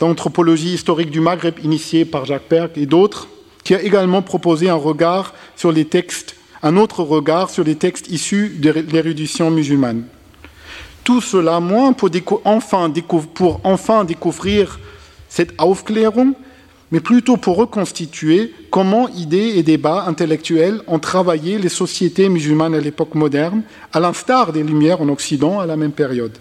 d'anthropologie 0.00 0.74
historique 0.74 1.10
du 1.10 1.20
Maghreb 1.20 1.58
initié 1.62 2.04
par 2.04 2.24
Jacques 2.24 2.48
Perk 2.48 2.76
et 2.76 2.86
d'autres, 2.86 3.28
qui 3.62 3.74
a 3.74 3.82
également 3.82 4.22
proposé 4.22 4.68
un 4.68 4.74
regard 4.74 5.32
sur 5.56 5.72
les 5.72 5.84
textes, 5.84 6.36
un 6.62 6.76
autre 6.76 7.02
regard 7.02 7.50
sur 7.50 7.64
les 7.64 7.76
textes 7.76 8.08
issus 8.08 8.56
de 8.58 8.70
l'érudition 8.70 9.50
musulmane. 9.50 10.04
Tout 11.04 11.20
cela, 11.20 11.60
moins 11.60 11.92
pour, 11.92 12.10
enfin, 12.44 12.92
enfin 13.62 14.04
découvrir 14.04 14.78
cette 15.28 15.52
Aufklärung, 15.60 16.32
mais 16.90 17.00
plutôt 17.00 17.36
pour 17.36 17.56
reconstituer 17.56 18.54
comment 18.70 19.08
idées 19.08 19.54
et 19.56 19.62
débats 19.62 20.04
intellectuels 20.06 20.80
ont 20.86 20.98
travaillé 20.98 21.58
les 21.58 21.68
sociétés 21.68 22.28
musulmanes 22.28 22.74
à 22.74 22.80
l'époque 22.80 23.14
moderne, 23.14 23.62
à 23.92 24.00
l'instar 24.00 24.52
des 24.52 24.62
Lumières 24.62 25.02
en 25.02 25.08
Occident 25.08 25.60
à 25.60 25.66
la 25.66 25.76
même 25.76 25.92
période. 25.92 26.38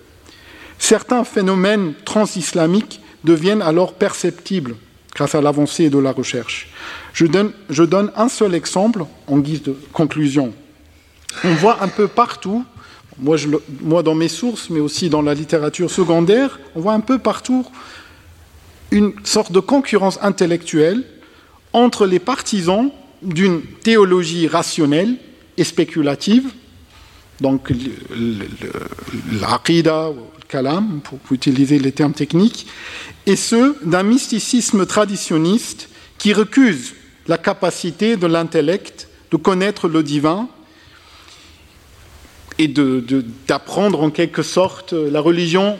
Certains 0.77 1.23
phénomènes 1.23 1.93
transislamiques 2.05 3.01
deviennent 3.23 3.61
alors 3.61 3.93
perceptibles 3.93 4.75
grâce 5.15 5.35
à 5.35 5.41
l'avancée 5.41 5.89
de 5.89 5.97
la 5.97 6.11
recherche. 6.11 6.69
Je 7.13 7.25
donne, 7.25 8.11
un 8.15 8.29
seul 8.29 8.55
exemple 8.55 9.05
en 9.27 9.37
guise 9.39 9.61
de 9.63 9.75
conclusion. 9.91 10.53
On 11.43 11.53
voit 11.55 11.81
un 11.83 11.87
peu 11.87 12.07
partout 12.07 12.65
moi, 13.19 14.03
dans 14.03 14.15
mes 14.15 14.27
sources, 14.27 14.69
mais 14.69 14.79
aussi 14.79 15.09
dans 15.09 15.21
la 15.21 15.33
littérature 15.33 15.91
secondaire, 15.91 16.59
on 16.75 16.81
voit 16.81 16.93
un 16.93 16.99
peu 16.99 17.19
partout 17.19 17.65
une 18.91 19.13
sorte 19.23 19.51
de 19.51 19.59
concurrence 19.59 20.19
intellectuelle 20.21 21.03
entre 21.73 22.05
les 22.05 22.19
partisans 22.19 22.91
d'une 23.21 23.61
théologie 23.61 24.47
rationnelle 24.47 25.17
et 25.57 25.63
spéculative, 25.63 26.49
donc 27.39 27.71
l'aqida, 29.39 30.11
pour 31.03 31.19
utiliser 31.31 31.79
les 31.79 31.91
termes 31.91 32.13
techniques, 32.13 32.67
et 33.25 33.35
ceux 33.35 33.77
d'un 33.83 34.03
mysticisme 34.03 34.85
traditionniste 34.85 35.89
qui 36.17 36.33
recuse 36.33 36.93
la 37.27 37.37
capacité 37.37 38.17
de 38.17 38.27
l'intellect 38.27 39.07
de 39.31 39.37
connaître 39.37 39.87
le 39.87 40.03
divin 40.03 40.47
et 42.59 42.67
d'apprendre 43.47 44.03
en 44.03 44.11
quelque 44.11 44.43
sorte 44.43 44.93
la 44.93 45.19
religion 45.21 45.79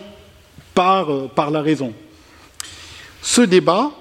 par, 0.74 1.52
la 1.52 1.62
raison. 1.62 1.94
Ce 3.22 3.42
débat, 3.42 3.92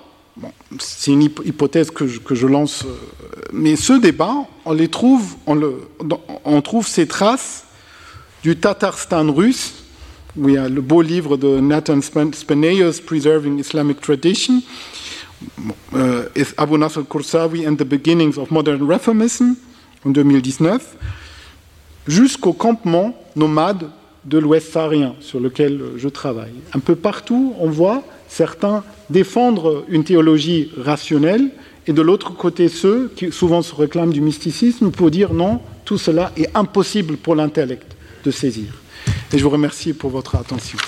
c'est 0.78 1.10
une 1.10 1.22
hypothèse 1.22 1.90
que 1.90 2.06
je, 2.06 2.46
lance, 2.46 2.84
euh, 2.86 3.42
mais 3.52 3.76
ce 3.76 3.92
débat, 3.92 4.34
on, 4.64 4.72
les 4.72 4.88
trouve, 4.88 5.36
on 5.46 6.62
trouve 6.62 6.88
ses 6.88 7.06
traces 7.06 7.66
du 8.42 8.56
Tatarstan 8.56 9.30
russe, 9.30 9.81
a 10.36 10.68
le 10.68 10.80
beau 10.80 11.02
livre 11.02 11.36
de 11.36 11.60
Nathan 11.60 12.00
Spenayos, 12.00 13.00
Preserving 13.04 13.58
Islamic 13.58 14.00
Tradition, 14.00 14.62
euh, 15.94 16.24
Abu 16.56 16.78
Nasr 16.78 17.02
Kursawi 17.08 17.66
and 17.66 17.76
the 17.76 17.84
Beginnings 17.84 18.38
of 18.38 18.50
Modern 18.50 18.82
Reformism, 18.82 19.54
en 20.04 20.10
2019, 20.10 20.96
jusqu'au 22.08 22.52
campement 22.52 23.14
nomade 23.36 23.90
de 24.24 24.38
l'Ouest 24.38 24.72
saharien 24.72 25.14
sur 25.20 25.40
lequel 25.40 25.80
je 25.96 26.08
travaille. 26.08 26.54
Un 26.74 26.78
peu 26.78 26.94
partout, 26.94 27.54
on 27.58 27.68
voit 27.68 28.02
certains 28.28 28.84
défendre 29.10 29.84
une 29.88 30.04
théologie 30.04 30.70
rationnelle 30.76 31.50
et 31.86 31.92
de 31.92 32.02
l'autre 32.02 32.34
côté 32.34 32.68
ceux 32.68 33.12
qui 33.16 33.32
souvent 33.32 33.62
se 33.62 33.74
réclament 33.74 34.12
du 34.12 34.20
mysticisme 34.20 34.90
pour 34.90 35.10
dire 35.10 35.34
non, 35.34 35.60
tout 35.84 35.98
cela 35.98 36.32
est 36.36 36.48
impossible 36.54 37.16
pour 37.16 37.34
l'intellect 37.34 37.96
de 38.24 38.30
saisir. 38.30 38.81
Et 39.34 39.38
je 39.38 39.44
vous 39.44 39.50
remercie 39.50 39.94
pour 39.94 40.10
votre 40.10 40.36
attention. 40.36 40.78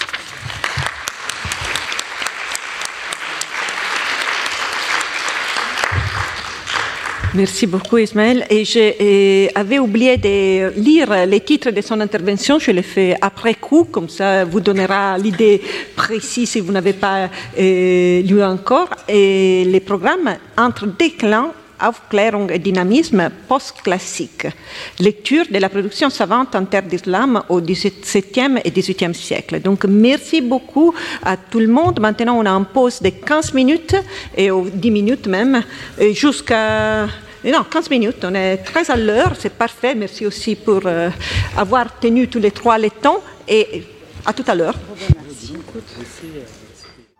Merci 7.34 7.66
beaucoup 7.66 7.98
Ismaël. 7.98 8.46
Et 8.48 8.64
j'avais 8.64 9.78
oublié 9.78 10.18
de 10.18 10.78
lire 10.78 11.26
les 11.26 11.40
titres 11.40 11.70
de 11.70 11.80
son 11.80 12.00
intervention. 12.00 12.58
Je 12.58 12.70
l'ai 12.70 12.82
fait 12.82 13.16
après 13.20 13.54
coup, 13.54 13.84
comme 13.84 14.08
ça 14.08 14.44
vous 14.44 14.60
donnera 14.60 15.18
l'idée 15.18 15.60
précise 15.96 16.50
si 16.50 16.60
vous 16.60 16.70
n'avez 16.70 16.92
pas 16.92 17.30
euh, 17.58 18.22
lu 18.22 18.40
encore. 18.42 18.90
Et 19.08 19.64
les 19.64 19.80
programmes 19.80 20.36
entre 20.56 20.86
déclin 20.86 21.50
Aufklärung 21.84 22.50
et 22.50 22.58
dynamisme 22.58 23.30
post-classique. 23.48 24.46
Lecture 24.98 25.44
de 25.50 25.58
la 25.58 25.68
production 25.68 26.10
savante 26.10 26.54
en 26.54 26.64
terre 26.64 26.82
d'islam 26.82 27.42
au 27.48 27.60
XVIIe 27.60 28.60
et 28.64 28.70
XVIIIe 28.70 29.14
siècle. 29.14 29.60
Donc, 29.60 29.84
merci 29.84 30.40
beaucoup 30.40 30.94
à 31.22 31.36
tout 31.36 31.60
le 31.60 31.68
monde. 31.68 32.00
Maintenant, 32.00 32.38
on 32.38 32.46
a 32.46 32.50
une 32.50 32.64
pause 32.66 33.00
de 33.00 33.10
15 33.10 33.54
minutes 33.54 33.96
et 34.36 34.50
10 34.50 34.90
minutes 34.90 35.26
même, 35.26 35.62
jusqu'à 36.12 37.06
non, 37.52 37.62
15 37.62 37.90
minutes, 37.90 38.24
on 38.24 38.34
est 38.34 38.56
très 38.58 38.90
à 38.90 38.96
l'heure, 38.96 39.34
c'est 39.38 39.52
parfait. 39.52 39.94
Merci 39.94 40.24
aussi 40.24 40.54
pour 40.54 40.80
euh, 40.86 41.10
avoir 41.56 41.98
tenu 41.98 42.26
tous 42.26 42.38
les 42.38 42.50
trois 42.50 42.78
les 42.78 42.90
temps 42.90 43.22
et 43.46 43.84
à 44.24 44.32
tout 44.32 44.44
à 44.46 44.54
l'heure. 44.54 44.74